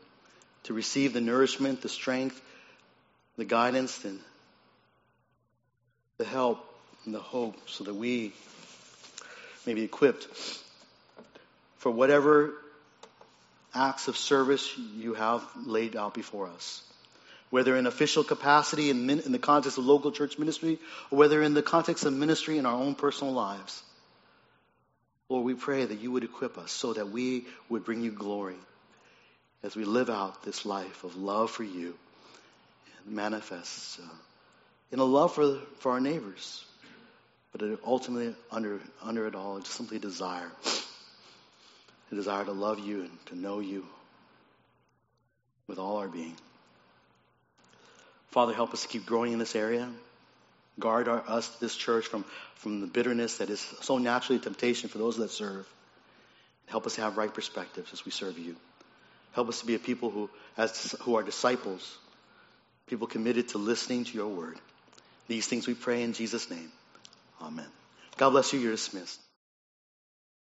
[0.64, 2.42] to receive the nourishment, the strength,
[3.36, 4.18] the guidance, and
[6.18, 6.58] the help
[7.04, 8.32] and the hope so that we
[9.64, 10.26] may be equipped
[11.76, 12.52] for whatever
[13.76, 16.82] acts of service you have laid out before us
[17.52, 20.78] whether in official capacity in, in, the context of local church ministry,
[21.10, 23.82] or whether in the context of ministry in our own personal lives.
[25.28, 28.56] Lord, we pray that you would equip us so that we would bring you glory
[29.62, 31.94] as we live out this life of love for you
[33.04, 34.14] and manifests uh,
[34.90, 36.64] in a love for, for our neighbors,
[37.52, 40.50] but ultimately under, under it all, it's simply desire.
[42.10, 43.84] A desire to love you and to know you
[45.66, 46.36] with all our being.
[48.32, 49.88] Father, help us to keep growing in this area.
[50.80, 52.24] Guard our, us, this church, from,
[52.56, 55.68] from the bitterness that is so naturally a temptation for those that serve.
[56.66, 58.56] Help us to have right perspectives as we serve you.
[59.32, 61.98] Help us to be a people who, as, who are disciples,
[62.86, 64.58] people committed to listening to your word.
[65.28, 66.72] These things we pray in Jesus' name.
[67.42, 67.68] Amen.
[68.16, 68.60] God bless you.
[68.60, 69.20] You're dismissed.